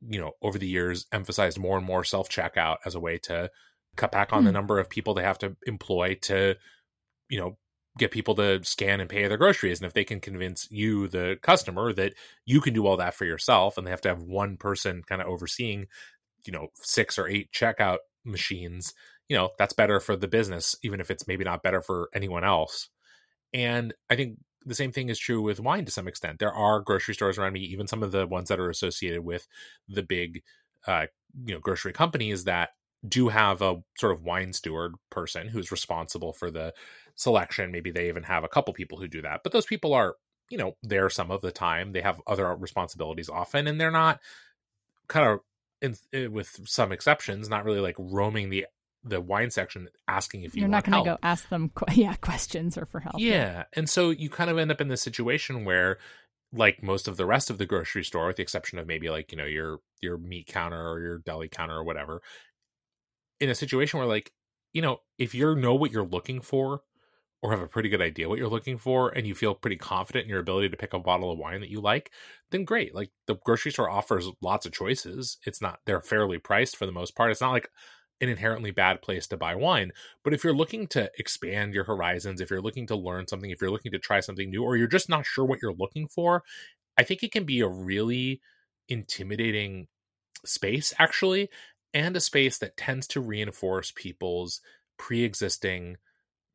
you 0.07 0.19
know 0.19 0.31
over 0.41 0.57
the 0.57 0.67
years 0.67 1.05
emphasized 1.11 1.57
more 1.57 1.77
and 1.77 1.85
more 1.85 2.03
self 2.03 2.29
checkout 2.29 2.77
as 2.85 2.95
a 2.95 2.99
way 2.99 3.17
to 3.17 3.49
cut 3.95 4.11
back 4.11 4.31
on 4.31 4.43
the 4.43 4.51
Hmm. 4.51 4.53
number 4.53 4.79
of 4.79 4.89
people 4.89 5.13
they 5.13 5.23
have 5.23 5.39
to 5.39 5.55
employ 5.65 6.15
to 6.21 6.55
you 7.29 7.39
know 7.39 7.57
get 7.97 8.11
people 8.11 8.35
to 8.35 8.63
scan 8.63 8.99
and 8.99 9.09
pay 9.09 9.27
their 9.27 9.37
groceries 9.37 9.79
and 9.79 9.87
if 9.87 9.93
they 9.93 10.03
can 10.03 10.19
convince 10.19 10.67
you 10.71 11.07
the 11.07 11.37
customer 11.41 11.93
that 11.93 12.13
you 12.45 12.61
can 12.61 12.73
do 12.73 12.85
all 12.85 12.97
that 12.97 13.13
for 13.15 13.25
yourself 13.25 13.77
and 13.77 13.85
they 13.85 13.91
have 13.91 14.01
to 14.01 14.09
have 14.09 14.21
one 14.21 14.57
person 14.57 15.03
kind 15.03 15.21
of 15.21 15.27
overseeing 15.27 15.87
you 16.45 16.53
know 16.53 16.67
six 16.75 17.17
or 17.17 17.27
eight 17.27 17.51
checkout 17.51 17.97
machines 18.25 18.93
you 19.29 19.35
know 19.35 19.49
that's 19.57 19.73
better 19.73 19.99
for 19.99 20.15
the 20.15 20.27
business 20.27 20.75
even 20.83 20.99
if 20.99 21.11
it's 21.11 21.27
maybe 21.27 21.43
not 21.43 21.63
better 21.63 21.81
for 21.81 22.09
anyone 22.13 22.43
else. 22.43 22.89
And 23.53 23.93
i 24.09 24.15
think 24.15 24.37
the 24.65 24.75
same 24.75 24.91
thing 24.91 25.09
is 25.09 25.17
true 25.19 25.41
with 25.41 25.61
wine 25.61 25.85
to 25.85 25.91
some 25.91 26.09
extent. 26.09 26.39
There 26.39 26.53
are 26.53 26.81
grocery 26.81 27.13
stores 27.13 27.37
around 27.37 27.53
me 27.53 27.61
even 27.61 27.87
some 27.87 28.03
of 28.03 28.11
the 28.11 28.27
ones 28.27 28.49
that 28.49 28.59
are 28.59 28.69
associated 28.69 29.23
with 29.23 29.47
the 29.87 30.03
big 30.03 30.43
uh 30.87 31.05
you 31.45 31.53
know 31.53 31.59
grocery 31.59 31.93
companies 31.93 32.43
that 32.45 32.69
do 33.07 33.29
have 33.29 33.61
a 33.61 33.77
sort 33.97 34.11
of 34.13 34.23
wine 34.23 34.53
steward 34.53 34.95
person 35.09 35.47
who's 35.47 35.71
responsible 35.71 36.33
for 36.33 36.51
the 36.51 36.73
selection 37.17 37.71
maybe 37.71 37.91
they 37.91 38.07
even 38.07 38.23
have 38.23 38.43
a 38.43 38.47
couple 38.47 38.73
people 38.73 38.97
who 38.97 39.07
do 39.07 39.21
that 39.21 39.41
but 39.43 39.51
those 39.51 39.65
people 39.65 39.93
are 39.93 40.15
you 40.49 40.57
know 40.57 40.77
there 40.81 41.09
some 41.09 41.31
of 41.31 41.41
the 41.41 41.51
time 41.51 41.91
they 41.91 42.01
have 42.01 42.21
other 42.25 42.55
responsibilities 42.55 43.29
often 43.29 43.67
and 43.67 43.81
they're 43.81 43.91
not 43.91 44.19
kind 45.09 45.27
of 45.27 45.39
in, 45.81 45.95
eh, 46.13 46.27
with 46.27 46.59
some 46.65 46.91
exceptions 46.91 47.49
not 47.49 47.65
really 47.65 47.81
like 47.81 47.95
roaming 47.97 48.49
the 48.49 48.65
the 49.03 49.21
wine 49.21 49.49
section 49.51 49.89
asking 50.07 50.43
if 50.43 50.55
you 50.55 50.61
You're 50.61 50.69
not 50.69 50.83
going 50.83 51.03
to 51.03 51.11
go 51.11 51.17
ask 51.23 51.49
them, 51.49 51.71
yeah, 51.93 52.15
questions 52.15 52.77
or 52.77 52.85
for 52.85 52.99
help. 52.99 53.15
Yeah. 53.17 53.63
And 53.73 53.89
so 53.89 54.09
you 54.09 54.29
kind 54.29 54.49
of 54.49 54.57
end 54.57 54.71
up 54.71 54.81
in 54.81 54.87
this 54.87 55.01
situation 55.01 55.65
where 55.65 55.97
like 56.53 56.81
most 56.81 57.07
of 57.07 57.17
the 57.17 57.25
rest 57.25 57.49
of 57.49 57.57
the 57.57 57.65
grocery 57.65 58.03
store, 58.03 58.27
with 58.27 58.37
the 58.37 58.41
exception 58.41 58.79
of 58.79 58.87
maybe 58.87 59.09
like, 59.09 59.31
you 59.31 59.37
know, 59.37 59.45
your 59.45 59.79
your 60.01 60.17
meat 60.17 60.47
counter 60.47 60.89
or 60.89 60.99
your 60.99 61.17
deli 61.19 61.47
counter 61.47 61.75
or 61.75 61.83
whatever, 61.83 62.21
in 63.39 63.49
a 63.49 63.55
situation 63.55 63.99
where 63.99 64.07
like, 64.07 64.31
you 64.73 64.81
know, 64.81 64.99
if 65.17 65.33
you 65.33 65.55
know 65.55 65.75
what 65.75 65.91
you're 65.91 66.05
looking 66.05 66.41
for 66.41 66.81
or 67.41 67.51
have 67.51 67.61
a 67.61 67.67
pretty 67.67 67.89
good 67.89 68.01
idea 68.01 68.27
what 68.27 68.39
you're 68.39 68.47
looking 68.47 68.77
for 68.77 69.09
and 69.09 69.27
you 69.27 69.35
feel 69.35 69.53
pretty 69.53 69.75
confident 69.75 70.23
in 70.23 70.29
your 70.29 70.39
ability 70.39 70.69
to 70.69 70.77
pick 70.77 70.93
a 70.93 70.99
bottle 70.99 71.31
of 71.31 71.37
wine 71.37 71.61
that 71.61 71.69
you 71.69 71.79
like, 71.79 72.11
then 72.49 72.65
great. 72.65 72.95
Like 72.95 73.11
the 73.27 73.35
grocery 73.45 73.71
store 73.71 73.89
offers 73.89 74.27
lots 74.41 74.65
of 74.65 74.71
choices. 74.71 75.37
It's 75.45 75.61
not 75.61 75.79
they're 75.85 76.01
fairly 76.01 76.39
priced 76.39 76.75
for 76.75 76.85
the 76.85 76.91
most 76.91 77.15
part. 77.15 77.31
It's 77.31 77.41
not 77.41 77.51
like 77.51 77.69
an 78.19 78.29
inherently 78.29 78.71
bad 78.71 79.01
place 79.01 79.27
to 79.27 79.37
buy 79.37 79.55
wine. 79.55 79.91
But 80.23 80.33
if 80.33 80.43
you're 80.43 80.55
looking 80.55 80.87
to 80.87 81.11
expand 81.19 81.73
your 81.73 81.83
horizons, 81.83 82.41
if 82.41 82.49
you're 82.49 82.61
looking 82.61 82.87
to 82.87 82.95
learn 82.95 83.27
something, 83.27 83.49
if 83.49 83.61
you're 83.61 83.71
looking 83.71 83.91
to 83.91 83.99
try 83.99 84.19
something 84.19 84.49
new, 84.49 84.63
or 84.63 84.75
you're 84.75 84.87
just 84.87 85.09
not 85.09 85.25
sure 85.25 85.45
what 85.45 85.59
you're 85.61 85.73
looking 85.73 86.07
for, 86.07 86.43
I 86.97 87.03
think 87.03 87.21
it 87.21 87.31
can 87.31 87.43
be 87.43 87.61
a 87.61 87.67
really 87.67 88.41
intimidating 88.89 89.87
space, 90.45 90.93
actually, 90.97 91.49
and 91.93 92.17
a 92.17 92.19
space 92.21 92.57
that 92.57 92.77
tends 92.77 93.07
to 93.07 93.21
reinforce 93.21 93.91
people's 93.95 94.61
pre 94.97 95.23
existing 95.23 95.97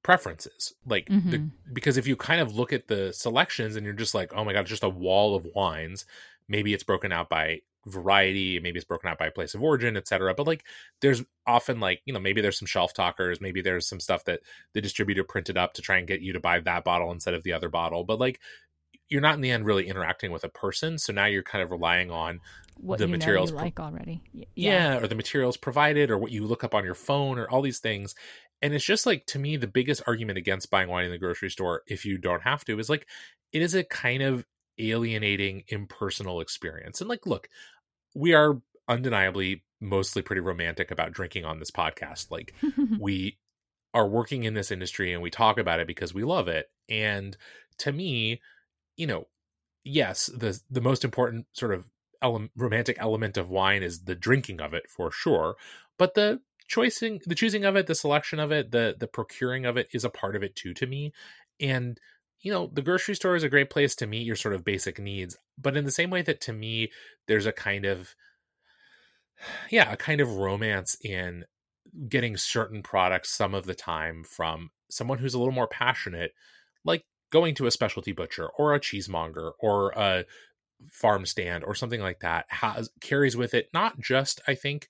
preferences. 0.02 0.74
Like, 0.86 1.06
the, 1.06 1.14
Mhm. 1.14 1.50
because 1.72 1.96
if 1.96 2.06
you 2.06 2.16
kind 2.16 2.40
of 2.40 2.54
look 2.54 2.72
at 2.72 2.88
the 2.88 3.12
selections 3.12 3.76
and 3.76 3.84
you're 3.84 3.94
just 3.94 4.14
like, 4.14 4.32
oh 4.34 4.44
my 4.44 4.52
God, 4.52 4.60
it's 4.60 4.70
just 4.70 4.82
a 4.82 4.88
wall 4.88 5.34
of 5.36 5.46
wines, 5.54 6.04
maybe 6.48 6.74
it's 6.74 6.82
broken 6.84 7.12
out 7.12 7.28
by 7.28 7.60
variety 7.84 8.60
maybe 8.60 8.76
it's 8.78 8.86
broken 8.86 9.10
out 9.10 9.18
by 9.18 9.28
place 9.28 9.54
of 9.56 9.62
origin 9.62 9.96
etc 9.96 10.32
but 10.32 10.46
like 10.46 10.62
there's 11.00 11.24
often 11.48 11.80
like 11.80 12.00
you 12.04 12.12
know 12.12 12.20
maybe 12.20 12.40
there's 12.40 12.56
some 12.56 12.64
shelf 12.66 12.94
talkers 12.94 13.40
maybe 13.40 13.60
there's 13.60 13.88
some 13.88 13.98
stuff 13.98 14.22
that 14.24 14.38
the 14.72 14.80
distributor 14.80 15.24
printed 15.24 15.56
up 15.56 15.74
to 15.74 15.82
try 15.82 15.98
and 15.98 16.06
get 16.06 16.20
you 16.20 16.32
to 16.32 16.38
buy 16.38 16.60
that 16.60 16.84
bottle 16.84 17.10
instead 17.10 17.34
of 17.34 17.42
the 17.42 17.52
other 17.52 17.68
bottle 17.68 18.04
but 18.04 18.20
like 18.20 18.38
you're 19.08 19.20
not 19.20 19.34
in 19.34 19.40
the 19.40 19.50
end 19.50 19.66
really 19.66 19.88
interacting 19.88 20.30
with 20.30 20.44
a 20.44 20.48
person 20.48 20.96
so 20.96 21.12
now 21.12 21.26
you're 21.26 21.42
kind 21.42 21.60
of 21.64 21.72
relying 21.72 22.08
on 22.08 22.38
What 22.76 23.00
the 23.00 23.06
you 23.06 23.10
materials 23.10 23.50
pro- 23.50 23.62
like 23.62 23.80
already. 23.80 24.20
Y- 24.32 24.44
yeah. 24.54 24.98
or 24.98 25.08
the 25.08 25.16
materials 25.16 25.56
provided 25.56 26.08
or 26.08 26.18
what 26.18 26.30
you 26.30 26.44
look 26.46 26.62
up 26.62 26.76
on 26.76 26.84
your 26.84 26.94
phone 26.94 27.36
or 27.36 27.50
all 27.50 27.62
these 27.62 27.80
things 27.80 28.14
and 28.62 28.72
it's 28.72 28.84
just 28.84 29.04
like 29.04 29.26
to 29.26 29.38
me 29.38 29.56
the 29.56 29.66
biggest 29.66 30.02
argument 30.06 30.38
against 30.38 30.70
buying 30.70 30.88
wine 30.88 31.04
in 31.04 31.10
the 31.10 31.18
grocery 31.18 31.50
store 31.50 31.82
if 31.86 32.06
you 32.06 32.16
don't 32.16 32.42
have 32.42 32.64
to 32.64 32.78
is 32.78 32.88
like 32.88 33.06
it 33.52 33.60
is 33.60 33.74
a 33.74 33.84
kind 33.84 34.22
of 34.22 34.46
alienating 34.78 35.64
impersonal 35.68 36.40
experience. 36.40 37.00
And 37.00 37.10
like 37.10 37.26
look 37.26 37.48
we 38.14 38.32
are 38.32 38.60
undeniably 38.88 39.64
mostly 39.80 40.22
pretty 40.22 40.40
romantic 40.40 40.90
about 40.90 41.12
drinking 41.12 41.44
on 41.44 41.58
this 41.58 41.70
podcast. 41.70 42.30
Like 42.30 42.54
we 42.98 43.38
are 43.92 44.08
working 44.08 44.44
in 44.44 44.54
this 44.54 44.70
industry 44.70 45.12
and 45.12 45.22
we 45.22 45.30
talk 45.30 45.58
about 45.58 45.80
it 45.80 45.86
because 45.86 46.14
we 46.14 46.22
love 46.22 46.48
it. 46.48 46.70
And 46.88 47.36
to 47.78 47.92
me 47.92 48.40
you 48.96 49.06
know 49.06 49.26
yes 49.84 50.26
the 50.26 50.60
the 50.70 50.80
most 50.80 51.04
important 51.04 51.46
sort 51.52 51.74
of 51.74 51.86
ele- 52.22 52.48
romantic 52.56 52.96
element 53.00 53.36
of 53.36 53.50
wine 53.50 53.82
is 53.82 54.04
the 54.04 54.14
drinking 54.14 54.60
of 54.60 54.72
it 54.72 54.88
for 54.88 55.10
sure. 55.10 55.56
But 55.98 56.14
the 56.14 56.40
choosing 56.68 57.20
the 57.26 57.34
choosing 57.34 57.64
of 57.64 57.76
it 57.76 57.86
the 57.86 57.94
selection 57.94 58.38
of 58.38 58.52
it 58.52 58.70
the 58.70 58.96
the 58.98 59.06
procuring 59.06 59.66
of 59.66 59.76
it 59.76 59.88
is 59.92 60.04
a 60.04 60.10
part 60.10 60.36
of 60.36 60.42
it 60.42 60.56
too 60.56 60.74
to 60.74 60.86
me. 60.86 61.12
And 61.60 61.98
you 62.40 62.52
know 62.52 62.70
the 62.72 62.82
grocery 62.82 63.14
store 63.14 63.36
is 63.36 63.44
a 63.44 63.48
great 63.48 63.70
place 63.70 63.94
to 63.96 64.06
meet 64.06 64.26
your 64.26 64.36
sort 64.36 64.54
of 64.54 64.64
basic 64.64 64.98
needs 64.98 65.36
but 65.56 65.76
in 65.76 65.84
the 65.84 65.92
same 65.92 66.10
way 66.10 66.22
that 66.22 66.40
to 66.40 66.52
me 66.52 66.90
there's 67.28 67.46
a 67.46 67.52
kind 67.52 67.84
of 67.84 68.16
yeah 69.70 69.92
a 69.92 69.96
kind 69.96 70.20
of 70.20 70.36
romance 70.36 70.96
in 71.04 71.44
getting 72.08 72.36
certain 72.36 72.82
products 72.82 73.30
some 73.30 73.54
of 73.54 73.66
the 73.66 73.74
time 73.74 74.24
from 74.24 74.70
someone 74.90 75.18
who's 75.18 75.34
a 75.34 75.38
little 75.38 75.54
more 75.54 75.66
passionate, 75.66 76.32
like 76.84 77.04
going 77.30 77.54
to 77.56 77.66
a 77.66 77.70
specialty 77.70 78.12
butcher 78.12 78.48
or 78.58 78.74
a 78.74 78.80
cheesemonger 78.80 79.52
or 79.58 79.90
a 79.92 80.24
farm 80.90 81.24
stand 81.24 81.64
or 81.64 81.74
something 81.74 82.00
like 82.00 82.20
that 82.20 82.44
has 82.48 82.90
carries 83.00 83.36
with 83.36 83.54
it 83.54 83.68
not 83.72 84.00
just 84.00 84.40
I 84.48 84.56
think 84.56 84.88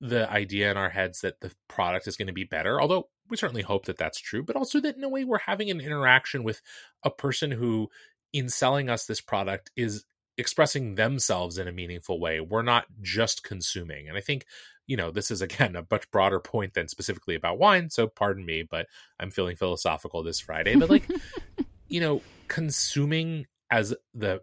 the 0.00 0.30
idea 0.30 0.70
in 0.70 0.76
our 0.76 0.88
heads 0.88 1.20
that 1.20 1.40
the 1.40 1.52
product 1.68 2.06
is 2.08 2.16
going 2.16 2.28
to 2.28 2.32
be 2.32 2.44
better, 2.44 2.80
although 2.80 3.08
we 3.28 3.36
certainly 3.36 3.62
hope 3.62 3.86
that 3.86 3.98
that's 3.98 4.18
true, 4.18 4.42
but 4.42 4.56
also 4.56 4.80
that 4.80 4.96
in 4.96 5.04
a 5.04 5.08
way 5.08 5.24
we're 5.24 5.38
having 5.38 5.70
an 5.70 5.80
interaction 5.80 6.42
with 6.42 6.62
a 7.04 7.10
person 7.10 7.50
who, 7.50 7.88
in 8.32 8.48
selling 8.48 8.88
us 8.88 9.04
this 9.04 9.20
product, 9.20 9.70
is 9.76 10.04
expressing 10.38 10.94
themselves 10.94 11.58
in 11.58 11.68
a 11.68 11.72
meaningful 11.72 12.18
way. 12.18 12.40
We're 12.40 12.62
not 12.62 12.86
just 13.02 13.44
consuming. 13.44 14.08
And 14.08 14.16
I 14.16 14.20
think, 14.20 14.46
you 14.86 14.96
know, 14.96 15.10
this 15.10 15.30
is 15.30 15.42
again 15.42 15.76
a 15.76 15.86
much 15.90 16.10
broader 16.10 16.40
point 16.40 16.74
than 16.74 16.88
specifically 16.88 17.34
about 17.34 17.58
wine. 17.58 17.90
So 17.90 18.08
pardon 18.08 18.44
me, 18.44 18.66
but 18.68 18.86
I'm 19.18 19.30
feeling 19.30 19.56
philosophical 19.56 20.22
this 20.22 20.40
Friday. 20.40 20.76
But 20.76 20.90
like, 20.90 21.08
you 21.88 22.00
know, 22.00 22.22
consuming 22.48 23.46
as 23.70 23.94
the 24.14 24.40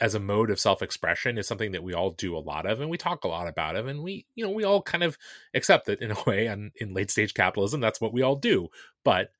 as 0.00 0.14
a 0.14 0.20
mode 0.20 0.50
of 0.50 0.58
self-expression 0.58 1.38
is 1.38 1.46
something 1.46 1.72
that 1.72 1.82
we 1.82 1.94
all 1.94 2.10
do 2.10 2.36
a 2.36 2.38
lot 2.38 2.66
of 2.66 2.80
and 2.80 2.90
we 2.90 2.96
talk 2.96 3.24
a 3.24 3.28
lot 3.28 3.46
about 3.46 3.76
it 3.76 3.84
and 3.84 4.02
we 4.02 4.26
you 4.34 4.44
know 4.44 4.50
we 4.50 4.64
all 4.64 4.80
kind 4.82 5.04
of 5.04 5.18
accept 5.54 5.86
that 5.86 6.00
in 6.00 6.10
a 6.10 6.22
way 6.26 6.46
and 6.46 6.72
in 6.76 6.94
late 6.94 7.10
stage 7.10 7.34
capitalism 7.34 7.80
that's 7.80 8.00
what 8.00 8.12
we 8.12 8.22
all 8.22 8.36
do. 8.36 8.68
But 9.04 9.30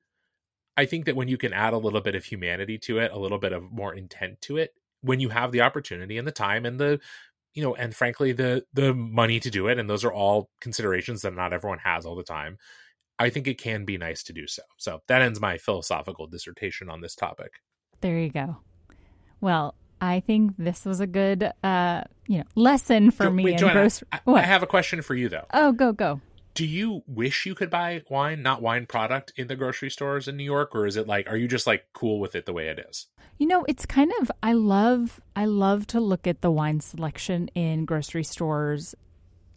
i 0.75 0.85
think 0.85 1.05
that 1.05 1.15
when 1.15 1.27
you 1.27 1.37
can 1.37 1.53
add 1.53 1.73
a 1.73 1.77
little 1.77 2.01
bit 2.01 2.15
of 2.15 2.23
humanity 2.23 2.77
to 2.77 2.99
it 2.99 3.11
a 3.11 3.19
little 3.19 3.39
bit 3.39 3.51
of 3.51 3.71
more 3.71 3.93
intent 3.93 4.39
to 4.41 4.57
it 4.57 4.73
when 5.01 5.19
you 5.19 5.29
have 5.29 5.51
the 5.51 5.61
opportunity 5.61 6.17
and 6.17 6.27
the 6.27 6.31
time 6.31 6.65
and 6.65 6.79
the 6.79 6.99
you 7.53 7.63
know 7.63 7.73
and 7.75 7.95
frankly 7.95 8.31
the 8.31 8.63
the 8.73 8.93
money 8.93 9.39
to 9.39 9.49
do 9.49 9.67
it 9.67 9.79
and 9.79 9.89
those 9.89 10.05
are 10.05 10.13
all 10.13 10.49
considerations 10.61 11.23
that 11.23 11.33
not 11.33 11.51
everyone 11.51 11.79
has 11.79 12.05
all 12.05 12.15
the 12.15 12.23
time 12.23 12.57
i 13.17 13.29
think 13.29 13.47
it 13.47 13.59
can 13.59 13.85
be 13.85 13.97
nice 13.97 14.23
to 14.23 14.33
do 14.33 14.45
so. 14.45 14.61
So 14.77 15.01
that 15.07 15.23
ends 15.23 15.41
my 15.41 15.57
philosophical 15.57 16.27
dissertation 16.27 16.89
on 16.89 17.01
this 17.01 17.15
topic. 17.15 17.53
There 18.01 18.19
you 18.19 18.29
go. 18.29 18.57
Well 19.41 19.73
I 20.01 20.19
think 20.19 20.53
this 20.57 20.85
was 20.85 20.99
a 20.99 21.07
good, 21.07 21.51
uh, 21.63 22.03
you 22.27 22.39
know, 22.39 22.43
lesson 22.55 23.11
for 23.11 23.29
me. 23.29 23.43
Wait, 23.43 23.57
Joanna, 23.57 23.89
I, 24.11 24.19
I, 24.27 24.41
have 24.41 24.63
a 24.63 24.67
question 24.67 25.01
for 25.01 25.15
you 25.15 25.29
though. 25.29 25.45
Oh, 25.53 25.71
go 25.71 25.91
go. 25.91 26.21
Do 26.53 26.65
you 26.65 27.03
wish 27.07 27.45
you 27.45 27.53
could 27.53 27.69
buy 27.69 28.01
wine, 28.09 28.41
not 28.41 28.61
wine 28.61 28.87
product, 28.87 29.31
in 29.35 29.47
the 29.47 29.55
grocery 29.55 29.91
stores 29.91 30.27
in 30.27 30.37
New 30.37 30.43
York, 30.43 30.73
or 30.73 30.87
is 30.87 30.97
it 30.97 31.05
like, 31.05 31.29
are 31.29 31.37
you 31.37 31.47
just 31.47 31.67
like 31.67 31.85
cool 31.93 32.19
with 32.19 32.35
it 32.35 32.47
the 32.47 32.53
way 32.53 32.67
it 32.69 32.83
is? 32.89 33.07
You 33.37 33.45
know, 33.47 33.63
it's 33.67 33.85
kind 33.85 34.11
of. 34.19 34.31
I 34.41 34.53
love. 34.53 35.21
I 35.35 35.45
love 35.45 35.85
to 35.87 35.99
look 35.99 36.25
at 36.25 36.41
the 36.41 36.49
wine 36.49 36.79
selection 36.79 37.49
in 37.49 37.85
grocery 37.85 38.23
stores 38.23 38.95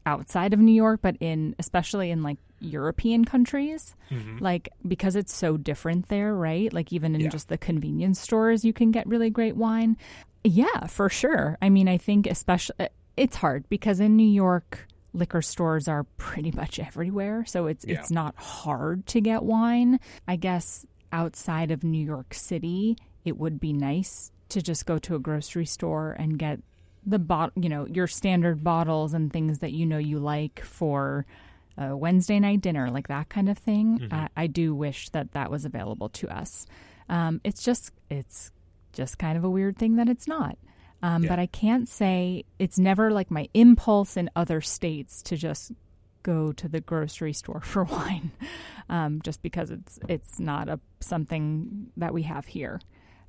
outside 0.04 0.52
of 0.52 0.60
New 0.60 0.74
York, 0.74 1.00
but 1.02 1.16
in 1.20 1.54
especially 1.58 2.10
in 2.10 2.22
like 2.22 2.36
European 2.60 3.24
countries, 3.24 3.96
mm-hmm. 4.10 4.38
like 4.38 4.68
because 4.86 5.16
it's 5.16 5.34
so 5.34 5.56
different 5.56 6.08
there, 6.08 6.34
right? 6.34 6.72
Like 6.72 6.92
even 6.92 7.14
in 7.14 7.22
yeah. 7.22 7.28
just 7.28 7.48
the 7.48 7.58
convenience 7.58 8.20
stores, 8.20 8.64
you 8.64 8.72
can 8.72 8.90
get 8.90 9.06
really 9.06 9.30
great 9.30 9.56
wine. 9.56 9.96
Yeah, 10.44 10.86
for 10.86 11.08
sure. 11.08 11.58
I 11.60 11.68
mean, 11.68 11.88
I 11.88 11.98
think 11.98 12.26
especially 12.26 12.76
uh, 12.80 12.88
it's 13.16 13.36
hard 13.36 13.68
because 13.68 14.00
in 14.00 14.16
New 14.16 14.28
York, 14.28 14.86
liquor 15.12 15.42
stores 15.42 15.88
are 15.88 16.04
pretty 16.16 16.50
much 16.52 16.78
everywhere, 16.78 17.44
so 17.44 17.66
it's 17.66 17.84
yeah. 17.86 17.98
it's 17.98 18.10
not 18.10 18.36
hard 18.36 19.06
to 19.06 19.20
get 19.20 19.42
wine. 19.42 20.00
I 20.26 20.36
guess 20.36 20.86
outside 21.12 21.70
of 21.70 21.84
New 21.84 22.04
York 22.04 22.34
City, 22.34 22.96
it 23.24 23.36
would 23.36 23.60
be 23.60 23.72
nice 23.72 24.32
to 24.50 24.62
just 24.62 24.86
go 24.86 24.98
to 24.98 25.14
a 25.14 25.18
grocery 25.18 25.66
store 25.66 26.16
and 26.18 26.38
get 26.38 26.60
the 27.04 27.18
bot, 27.18 27.52
you 27.56 27.68
know, 27.68 27.86
your 27.86 28.06
standard 28.06 28.62
bottles 28.62 29.14
and 29.14 29.32
things 29.32 29.60
that 29.60 29.72
you 29.72 29.86
know 29.86 29.98
you 29.98 30.18
like 30.18 30.60
for 30.60 31.26
a 31.78 31.96
Wednesday 31.96 32.38
night 32.38 32.60
dinner, 32.60 32.90
like 32.90 33.08
that 33.08 33.28
kind 33.28 33.48
of 33.48 33.58
thing. 33.58 33.98
Mm-hmm. 33.98 34.14
Uh, 34.14 34.28
I 34.36 34.46
do 34.46 34.74
wish 34.74 35.08
that 35.10 35.32
that 35.32 35.50
was 35.50 35.64
available 35.64 36.08
to 36.10 36.28
us. 36.28 36.66
Um, 37.08 37.40
it's 37.42 37.62
just 37.62 37.92
it's 38.08 38.52
just 38.92 39.18
kind 39.18 39.36
of 39.36 39.44
a 39.44 39.50
weird 39.50 39.78
thing 39.78 39.96
that 39.96 40.08
it's 40.08 40.26
not. 40.26 40.56
Um, 41.02 41.22
yeah. 41.22 41.28
But 41.30 41.38
I 41.38 41.46
can't 41.46 41.88
say 41.88 42.44
it's 42.58 42.78
never 42.78 43.10
like 43.10 43.30
my 43.30 43.48
impulse 43.54 44.16
in 44.16 44.30
other 44.36 44.60
states 44.60 45.22
to 45.22 45.36
just 45.36 45.72
go 46.22 46.52
to 46.52 46.68
the 46.68 46.80
grocery 46.80 47.32
store 47.32 47.60
for 47.64 47.84
wine, 47.84 48.32
um, 48.88 49.20
just 49.22 49.42
because 49.42 49.70
it's 49.70 49.98
it's 50.08 50.38
not 50.38 50.68
a 50.68 50.80
something 51.00 51.90
that 51.96 52.12
we 52.12 52.22
have 52.22 52.46
here. 52.46 52.80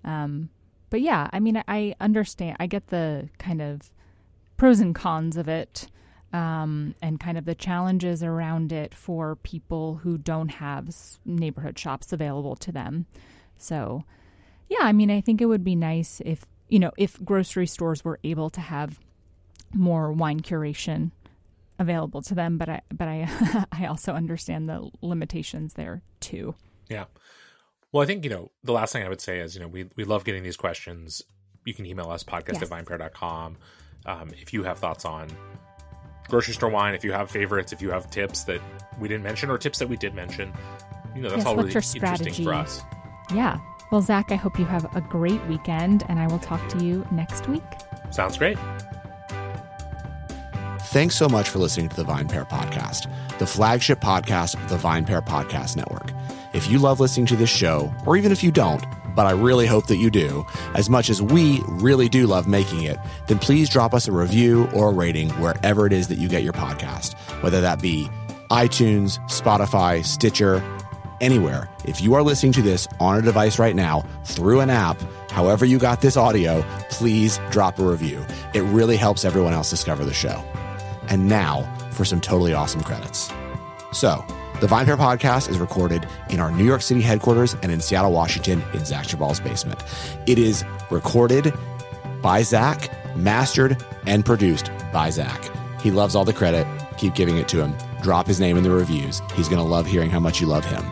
Um, 0.04 0.50
but 0.90 1.02
yeah, 1.02 1.30
I 1.32 1.40
mean, 1.40 1.64
I 1.68 1.96
understand. 2.02 2.58
I 2.60 2.68
get 2.68 2.88
the 2.88 3.30
kind 3.38 3.62
of 3.62 3.92
pros 4.58 4.80
and 4.80 4.94
cons 4.94 5.38
of 5.38 5.48
it, 5.48 5.88
um, 6.34 6.96
and 7.02 7.20
kind 7.20 7.38
of 7.38 7.46
the 7.46 7.56
challenges 7.56 8.22
around 8.22 8.74
it 8.74 8.94
for 8.94 9.38
people 9.38 9.96
who 10.04 10.18
don't 10.18 10.50
have 10.50 10.94
neighborhood 11.26 11.80
shops 11.80 12.12
available 12.12 12.58
to 12.58 12.72
them. 12.72 13.06
So 13.58 14.04
yeah, 14.72 14.86
I 14.88 14.94
mean, 14.94 15.12
I 15.12 15.20
think 15.20 15.42
it 15.42 15.48
would 15.48 15.66
be 15.66 15.76
nice 15.76 16.22
if, 16.26 16.46
you 16.70 16.80
know, 16.80 16.92
if 16.98 17.22
grocery 17.26 17.68
stores 17.68 18.06
were 18.06 18.20
able 18.24 18.50
to 18.52 18.62
have 18.62 18.98
more 19.74 20.14
wine 20.14 20.40
curation 20.40 21.12
available 21.78 22.22
to 22.22 22.34
them, 22.34 22.58
but 22.58 22.70
I 22.70 22.82
but 22.94 23.10
I 23.10 23.66
I 23.74 23.88
also 23.88 24.14
understand 24.14 24.70
the 24.70 24.90
limitations 25.02 25.74
there 25.74 26.04
too. 26.22 26.56
Yeah. 26.90 27.06
Well, 27.92 28.02
I 28.02 28.06
think, 28.06 28.24
you 28.24 28.30
know, 28.30 28.50
the 28.64 28.72
last 28.72 28.94
thing 28.94 29.04
I 29.04 29.10
would 29.10 29.20
say 29.20 29.40
is, 29.40 29.56
you 29.56 29.62
know, 29.62 29.68
we, 29.68 29.90
we 29.98 30.06
love 30.06 30.24
getting 30.24 30.44
these 30.44 30.56
questions. 30.56 31.22
You 31.66 31.74
can 31.74 31.86
email 31.86 32.10
us 32.10 32.24
podcast 32.24 32.62
yes. 32.62 32.64
at 32.64 32.70
vinepair.com. 32.70 33.58
Um, 34.06 34.30
if 34.40 34.54
you 34.54 34.64
have 34.64 34.80
thoughts 34.80 35.04
on 35.04 35.28
grocery 36.30 36.54
store 36.54 36.70
wine, 36.70 36.96
if 36.96 37.04
you 37.04 37.12
have 37.12 37.30
favorites, 37.30 37.74
if 37.74 37.82
you 37.82 37.92
have 37.92 38.10
tips 38.10 38.46
that 38.46 38.62
we 39.02 39.10
didn't 39.10 39.24
mention 39.24 39.50
or 39.50 39.58
tips 39.58 39.80
that 39.80 39.90
we 39.90 39.98
did 39.98 40.16
mention, 40.16 40.54
you 41.14 41.22
know, 41.22 41.28
that's 41.28 41.40
yes, 41.40 41.46
all 41.46 41.58
really 41.58 41.68
interesting 41.68 42.46
for 42.46 42.54
us. 42.54 42.82
Yeah. 43.34 43.60
Well, 43.92 44.02
Zach, 44.02 44.32
I 44.32 44.36
hope 44.36 44.58
you 44.58 44.64
have 44.66 44.96
a 44.96 45.02
great 45.02 45.46
weekend, 45.48 46.06
and 46.08 46.18
I 46.18 46.28
will 46.28 46.40
talk 46.40 46.66
to 46.70 46.84
you 46.84 47.06
next 47.12 47.50
week. 47.50 47.62
Sounds 48.10 48.38
great. 48.38 48.58
Thanks 50.80 51.16
so 51.16 51.28
much 51.28 51.50
for 51.50 51.60
listening 51.60 51.90
to 51.90 51.96
the 51.98 52.06
VinePair 52.06 52.50
Podcast, 52.50 53.12
the 53.38 53.46
flagship 53.46 54.00
podcast 54.00 54.56
of 54.56 54.70
the 54.70 54.78
VinePair 54.78 55.26
Podcast 55.26 55.76
Network. 55.76 56.12
If 56.54 56.70
you 56.70 56.80
love 56.80 57.02
listening 57.02 57.26
to 57.28 57.36
this 57.36 57.50
show, 57.50 57.94
or 58.06 58.16
even 58.16 58.32
if 58.32 58.44
you 58.44 58.52
don't, 58.52 58.84
but 59.14 59.26
I 59.26 59.32
really 59.32 59.68
hope 59.68 59.88
that 59.88 59.98
you 59.98 60.10
do, 60.10 60.46
as 60.74 60.90
much 60.90 61.10
as 61.10 61.22
we 61.22 61.62
really 61.68 62.08
do 62.08 62.28
love 62.28 62.48
making 62.48 62.84
it, 62.84 62.98
then 63.28 63.40
please 63.40 63.70
drop 63.70 63.94
us 63.94 64.08
a 64.08 64.14
review 64.14 64.70
or 64.74 64.90
a 64.90 64.94
rating 64.94 65.30
wherever 65.32 65.86
it 65.86 65.92
is 65.92 66.08
that 66.08 66.18
you 66.18 66.30
get 66.30 66.44
your 66.44 66.54
podcast, 66.54 67.14
whether 67.42 67.60
that 67.60 67.82
be 67.82 68.10
iTunes, 68.50 69.20
Spotify, 69.30 70.04
Stitcher, 70.06 70.64
anywhere. 71.22 71.70
If 71.86 72.02
you 72.02 72.14
are 72.16 72.24
listening 72.24 72.52
to 72.54 72.62
this 72.62 72.88
on 73.00 73.18
a 73.18 73.22
device 73.22 73.58
right 73.58 73.76
now 73.76 74.04
through 74.26 74.60
an 74.60 74.70
app, 74.70 75.00
however 75.32 75.66
you 75.66 75.80
got 75.80 76.02
this 76.02 76.18
audio, 76.18 76.66
please 76.90 77.40
drop 77.52 77.80
a 77.80 77.84
review. 77.84 78.26
It 78.54 78.62
really 78.64 78.98
helps 78.98 79.24
everyone 79.24 79.54
else 79.54 79.70
discover 79.70 80.04
the 80.04 80.14
show. 80.14 80.44
And 81.08 81.30
now 81.30 81.64
for 81.92 82.04
some 82.04 82.20
totally 82.20 82.54
awesome 82.54 82.82
credits. 82.82 83.32
So, 83.94 84.26
the 84.60 84.68
VinePair 84.68 84.98
podcast 84.98 85.50
is 85.50 85.58
recorded 85.58 86.08
in 86.30 86.40
our 86.40 86.52
New 86.52 86.66
York 86.66 86.82
City 86.82 87.02
headquarters 87.02 87.56
and 87.64 87.72
in 87.72 87.82
Seattle, 87.82 88.12
Washington, 88.12 88.62
in 88.74 88.86
Zach 88.86 89.08
Geballe's 89.08 89.40
basement. 89.40 89.82
It 90.28 90.38
is 90.38 90.64
recorded 90.92 91.54
by 92.22 92.44
Zach, 92.44 92.90
mastered, 93.16 93.84
and 94.06 94.24
produced 94.24 94.70
by 94.94 95.10
Zach. 95.10 95.50
He 95.82 95.90
loves 95.90 96.16
all 96.16 96.26
the 96.26 96.34
credit. 96.34 96.68
Keep 96.98 97.16
giving 97.16 97.38
it 97.38 97.48
to 97.50 97.64
him. 97.64 97.76
Drop 98.04 98.28
his 98.28 98.40
name 98.40 98.56
in 98.56 98.64
the 98.64 98.70
reviews. 98.70 99.22
He's 99.34 99.50
going 99.50 99.58
to 99.58 99.68
love 99.68 99.88
hearing 99.88 100.12
how 100.12 100.20
much 100.20 100.40
you 100.40 100.48
love 100.48 100.64
him. 100.64 100.86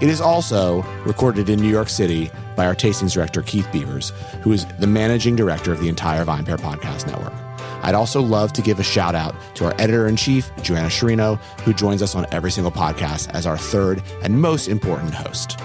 It 0.00 0.08
is 0.08 0.20
also 0.20 0.82
recorded 1.04 1.50
in 1.50 1.60
New 1.60 1.68
York 1.68 1.90
City 1.90 2.30
by 2.56 2.66
our 2.66 2.74
tastings 2.74 3.12
director, 3.12 3.42
Keith 3.42 3.68
Beavers, 3.70 4.12
who 4.42 4.52
is 4.52 4.64
the 4.78 4.86
managing 4.86 5.36
director 5.36 5.72
of 5.72 5.80
the 5.80 5.88
entire 5.88 6.24
VinePair 6.24 6.58
Podcast 6.58 7.06
Network. 7.06 7.34
I'd 7.82 7.94
also 7.94 8.22
love 8.22 8.52
to 8.54 8.62
give 8.62 8.78
a 8.78 8.82
shout 8.82 9.14
out 9.14 9.34
to 9.56 9.66
our 9.66 9.74
editor 9.78 10.06
in 10.06 10.16
chief, 10.16 10.50
Joanna 10.62 10.88
Sciarrino, 10.88 11.36
who 11.62 11.74
joins 11.74 12.02
us 12.02 12.14
on 12.14 12.26
every 12.32 12.50
single 12.50 12.72
podcast 12.72 13.30
as 13.34 13.46
our 13.46 13.58
third 13.58 14.02
and 14.22 14.40
most 14.40 14.68
important 14.68 15.14
host. 15.14 15.58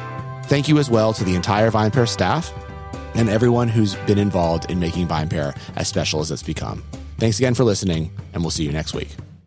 Thank 0.45 0.67
you 0.67 0.80
as 0.80 0.89
well 0.89 1.13
to 1.13 1.24
the 1.24 1.36
entire 1.36 1.71
VinePair 1.71 2.08
staff 2.08 2.54
and 3.15 3.30
everyone 3.30 3.69
who's 3.69 3.95
been 4.06 4.19
involved 4.19 4.69
in 4.69 4.80
making 4.80 5.08
VinePair 5.08 5.58
as 5.78 5.88
special 5.88 6.19
as 6.19 6.30
it's 6.32 6.43
become. 6.43 6.84
Thanks 7.17 7.39
again 7.39 7.54
for 7.54 7.63
listening, 7.63 8.12
and 8.34 8.43
we'll 8.43 8.52
see 8.52 8.65
you 8.65 8.74
next 8.74 8.93
week. 8.93 9.15